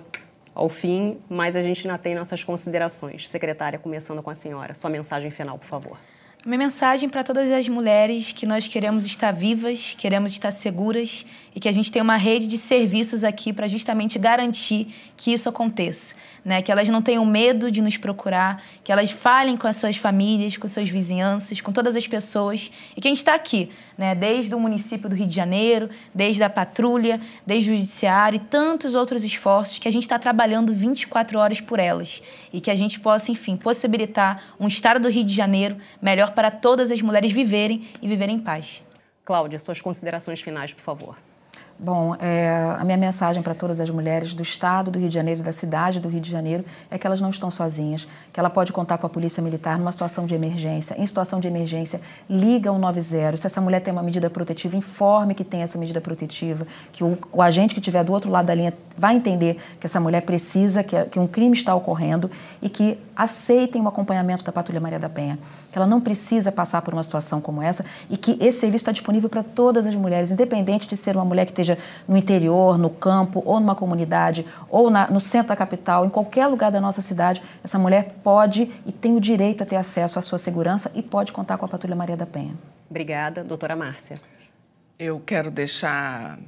ao 0.54 0.70
fim, 0.70 1.18
mas 1.30 1.56
a 1.56 1.62
gente 1.62 1.88
ainda 1.88 1.98
tem 1.98 2.14
nossas 2.14 2.44
considerações. 2.44 3.28
Secretária, 3.28 3.80
começando 3.80 4.22
com 4.22 4.30
a 4.30 4.36
senhora. 4.36 4.76
Sua 4.76 4.90
mensagem 4.90 5.32
final, 5.32 5.58
por 5.58 5.68
favor. 5.68 5.98
Minha 6.46 6.58
mensagem 6.58 7.10
para 7.10 7.22
todas 7.22 7.52
as 7.52 7.68
mulheres 7.68 8.32
que 8.32 8.46
nós 8.46 8.66
queremos 8.66 9.06
estar 9.06 9.34
vivas, 9.34 9.94
queremos 9.98 10.32
estar 10.32 10.52
seguras 10.52 11.26
e 11.56 11.60
que 11.60 11.68
a 11.68 11.72
gente 11.72 11.92
tem 11.92 12.02
uma 12.02 12.16
rede 12.16 12.48
de 12.48 12.58
serviços 12.58 13.24
aqui 13.24 13.52
para 13.52 13.68
justamente 13.68 14.20
garantir 14.20 14.94
que 15.18 15.34
isso 15.34 15.50
aconteça, 15.50 16.16
né? 16.44 16.62
Que 16.62 16.72
elas 16.72 16.88
não 16.90 17.02
tenham 17.02 17.26
medo 17.26 17.72
de 17.72 17.82
nos 17.82 17.98
procurar, 17.98 18.62
que 18.84 18.92
elas 18.92 19.12
falem 19.12 19.58
com 19.58 19.68
as 19.68 19.76
suas 19.76 19.98
famílias, 19.98 20.58
com 20.58 20.68
suas 20.68 20.90
vizinhanças, 20.90 21.62
com 21.62 21.72
todas 21.72 21.96
as 21.96 22.08
pessoas 22.08 22.72
e 22.96 23.02
que 23.02 23.08
a 23.08 23.12
gente 23.12 23.18
está 23.18 23.34
aqui, 23.34 23.70
né? 23.98 24.14
Desde 24.16 24.54
o 24.54 24.60
município 24.60 25.10
do 25.10 25.16
Rio 25.16 25.28
de 25.28 25.36
Janeiro, 25.36 25.90
desde 26.14 26.44
a 26.44 26.50
patrulha, 26.50 27.20
desde 27.46 27.72
o 27.72 27.74
judiciário 27.76 28.38
e 28.38 28.40
tantos 28.40 28.96
outros 28.96 29.24
esforços 29.24 29.80
que 29.80 29.88
a 29.88 29.92
gente 29.92 30.04
está 30.04 30.20
trabalhando 30.20 30.74
24 30.74 31.40
horas 31.40 31.62
por 31.62 31.80
elas 31.80 32.22
e 32.54 32.62
que 32.62 32.72
a 32.72 32.76
gente 32.76 33.00
possa, 33.00 33.32
enfim, 33.32 33.56
possibilitar 33.56 34.56
um 34.60 34.68
estado 34.68 35.00
do 35.00 35.10
Rio 35.10 35.24
de 35.24 35.34
Janeiro 35.34 35.78
melhor 36.02 36.32
para 36.32 36.52
todas 36.52 36.92
as 36.92 37.02
mulheres 37.02 37.32
viverem 37.32 37.88
e 38.02 38.08
viverem 38.08 38.36
em 38.36 38.40
paz. 38.40 38.82
Cláudia, 39.24 39.60
suas 39.60 39.80
considerações 39.80 40.42
finais, 40.42 40.74
por 40.74 40.82
favor. 40.82 41.29
Bom, 41.82 42.14
é, 42.20 42.76
a 42.78 42.84
minha 42.84 42.98
mensagem 42.98 43.42
para 43.42 43.54
todas 43.54 43.80
as 43.80 43.90
mulheres 43.90 44.34
do 44.34 44.44
Estado 44.44 44.92
do 44.92 45.00
Rio 45.00 45.08
de 45.08 45.14
Janeiro 45.14 45.42
da 45.42 45.54
cidade 45.54 46.02
do 46.02 46.10
Rio 46.10 46.20
de 46.20 46.30
Janeiro 46.30 46.66
é 46.92 46.98
que 46.98 47.08
elas 47.08 47.22
não 47.22 47.30
estão 47.30 47.50
sozinhas, 47.50 48.06
que 48.34 48.40
ela 48.40 48.50
pode 48.50 48.74
contar 48.74 48.98
com 48.98 49.08
a 49.08 49.10
Polícia 49.10 49.42
Militar 49.42 49.80
numa 49.80 49.92
situação 49.94 50.26
de 50.26 50.36
emergência. 50.36 50.94
Em 51.02 51.08
situação 51.08 51.40
de 51.40 51.48
emergência, 51.48 52.02
liga 52.30 52.70
o 52.70 52.78
90. 52.78 53.38
Se 53.38 53.48
essa 53.48 53.62
mulher 53.62 53.80
tem 53.80 53.94
uma 53.94 54.04
medida 54.04 54.30
protetiva, 54.30 54.76
informe 54.76 55.34
que 55.34 55.46
tem 55.46 55.62
essa 55.62 55.78
medida 55.78 56.02
protetiva, 56.02 56.68
que 56.92 57.02
o, 57.02 57.18
o 57.32 57.42
agente 57.42 57.74
que 57.74 57.80
estiver 57.80 58.04
do 58.04 58.12
outro 58.12 58.30
lado 58.30 58.48
da 58.48 58.56
linha 58.56 58.74
vai 58.98 59.16
entender 59.16 59.56
que 59.80 59.86
essa 59.88 60.02
mulher 60.02 60.24
precisa, 60.24 60.84
que, 60.84 61.02
que 61.06 61.18
um 61.18 61.28
crime 61.28 61.56
está 61.56 61.74
ocorrendo 61.74 62.30
e 62.62 62.68
que 62.68 63.00
aceitem 63.16 63.82
o 63.82 63.88
acompanhamento 63.88 64.44
da 64.44 64.52
Patrulha 64.52 64.82
Maria 64.82 65.00
da 65.00 65.08
Penha, 65.08 65.40
que 65.72 65.78
ela 65.78 65.88
não 65.88 66.02
precisa 66.02 66.52
passar 66.52 66.82
por 66.82 66.94
uma 66.94 67.04
situação 67.04 67.40
como 67.40 67.62
essa 67.62 67.86
e 68.10 68.18
que 68.18 68.38
esse 68.42 68.60
serviço 68.60 68.84
está 68.84 68.92
disponível 68.92 69.30
para 69.30 69.44
todas 69.44 69.86
as 69.86 69.96
mulheres, 69.96 70.32
independente 70.32 70.88
de 70.88 70.96
ser 70.98 71.16
uma 71.16 71.26
mulher 71.26 71.46
que 71.46 71.52
esteja 71.52 71.78
no 72.08 72.18
interior, 72.18 72.78
no 72.78 72.90
campo, 72.90 73.42
ou 73.46 73.60
numa 73.60 73.76
comunidade, 73.76 74.46
ou 74.70 74.90
na, 74.90 75.10
no 75.10 75.20
centro 75.20 75.50
da 75.50 75.56
capital, 75.56 76.06
em 76.06 76.10
qualquer 76.10 76.48
lugar 76.48 76.72
da 76.72 76.82
nossa 76.82 77.02
cidade, 77.02 77.42
essa 77.64 77.78
mulher 77.78 78.16
pode 78.24 78.72
e 78.86 78.92
tem 78.92 79.16
o 79.16 79.20
direito 79.20 79.64
a 79.64 79.66
ter 79.66 79.76
acesso 79.76 80.20
à 80.20 80.22
sua 80.22 80.38
segurança 80.38 80.92
e 80.96 81.02
pode 81.02 81.32
contar 81.32 81.58
com 81.58 81.66
a 81.66 81.68
Patrulha 81.68 81.96
Maria 81.96 82.18
da 82.18 82.26
Penha. 82.26 82.54
Obrigada, 82.90 83.44
doutora 83.44 83.76
Márcia. 83.76 84.18
Eu 84.98 85.22
quero 85.26 85.50
deixar 85.50 86.40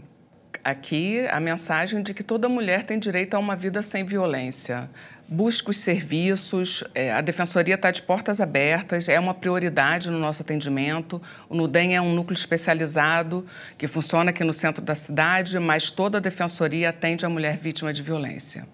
aqui 0.63 1.28
a 1.30 1.39
mensagem 1.39 2.02
de 2.02 2.13
que 2.13 2.24
toda 2.24 2.47
mulher 2.50 2.84
tem 2.84 3.00
direito 3.00 3.36
a 3.36 3.39
uma 3.39 3.56
vida 3.56 3.82
sem 3.82 4.04
violência 4.04 4.89
busca 5.32 5.71
os 5.71 5.78
serviços, 5.78 6.84
é, 6.93 7.10
a 7.10 7.21
Defensoria 7.21 7.76
está 7.76 7.89
de 7.89 8.02
portas 8.02 8.41
abertas, 8.41 9.08
é 9.08 9.17
uma 9.17 9.34
prioridade 9.34 10.12
no 10.12 10.19
nosso 10.19 10.41
atendimento. 10.41 11.21
O 11.47 11.56
NUDEM 11.56 11.95
é 11.95 12.02
um 12.02 12.13
núcleo 12.13 12.36
especializado 12.36 13.47
que 13.78 13.88
funciona 13.88 14.32
aqui 14.32 14.43
no 14.43 14.52
centro 14.52 14.84
da 14.84 14.93
cidade, 14.93 15.58
mas 15.58 15.89
toda 15.89 16.17
a 16.17 16.21
Defensoria 16.21 16.89
atende 16.89 17.26
a 17.26 17.30
mulher 17.30 17.58
vítima 17.58 17.93
de 17.93 18.04
violência. 18.04 18.67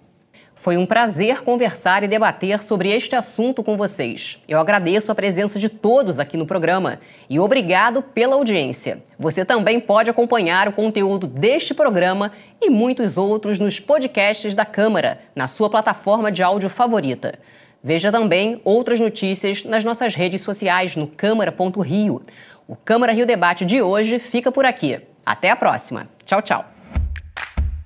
Foi 0.57 0.75
um 0.75 0.87
prazer 0.87 1.43
conversar 1.43 2.03
e 2.03 2.07
debater 2.07 2.63
sobre 2.63 2.89
este 2.89 3.15
assunto 3.15 3.63
com 3.63 3.77
vocês. 3.77 4.39
Eu 4.47 4.59
agradeço 4.59 5.11
a 5.11 5.15
presença 5.15 5.59
de 5.59 5.69
todos 5.69 6.19
aqui 6.19 6.35
no 6.35 6.47
programa 6.47 6.99
e 7.29 7.39
obrigado 7.39 8.01
pela 8.01 8.35
audiência. 8.35 9.03
Você 9.19 9.45
também 9.45 9.79
pode 9.79 10.09
acompanhar 10.09 10.67
o 10.67 10.73
conteúdo 10.73 11.27
deste 11.27 11.75
programa 11.75 12.31
e 12.59 12.71
muitos 12.71 13.17
outros 13.17 13.59
nos 13.59 13.79
podcasts 13.79 14.55
da 14.55 14.65
Câmara, 14.65 15.19
na 15.35 15.47
sua 15.47 15.69
plataforma 15.69 16.31
de 16.31 16.41
áudio 16.41 16.69
favorita. 16.69 17.37
Veja 17.83 18.11
também 18.11 18.59
outras 18.63 18.99
notícias 18.99 19.63
nas 19.63 19.83
nossas 19.83 20.15
redes 20.15 20.41
sociais 20.41 20.95
no 20.95 21.05
Câmara.rio. 21.05 22.23
O 22.67 22.75
Câmara 22.75 23.13
Rio 23.13 23.27
Debate 23.27 23.63
de 23.63 23.81
hoje 23.81 24.17
fica 24.17 24.51
por 24.51 24.65
aqui. 24.65 24.99
Até 25.23 25.51
a 25.51 25.55
próxima. 25.55 26.09
Tchau, 26.25 26.41
tchau. 26.41 26.76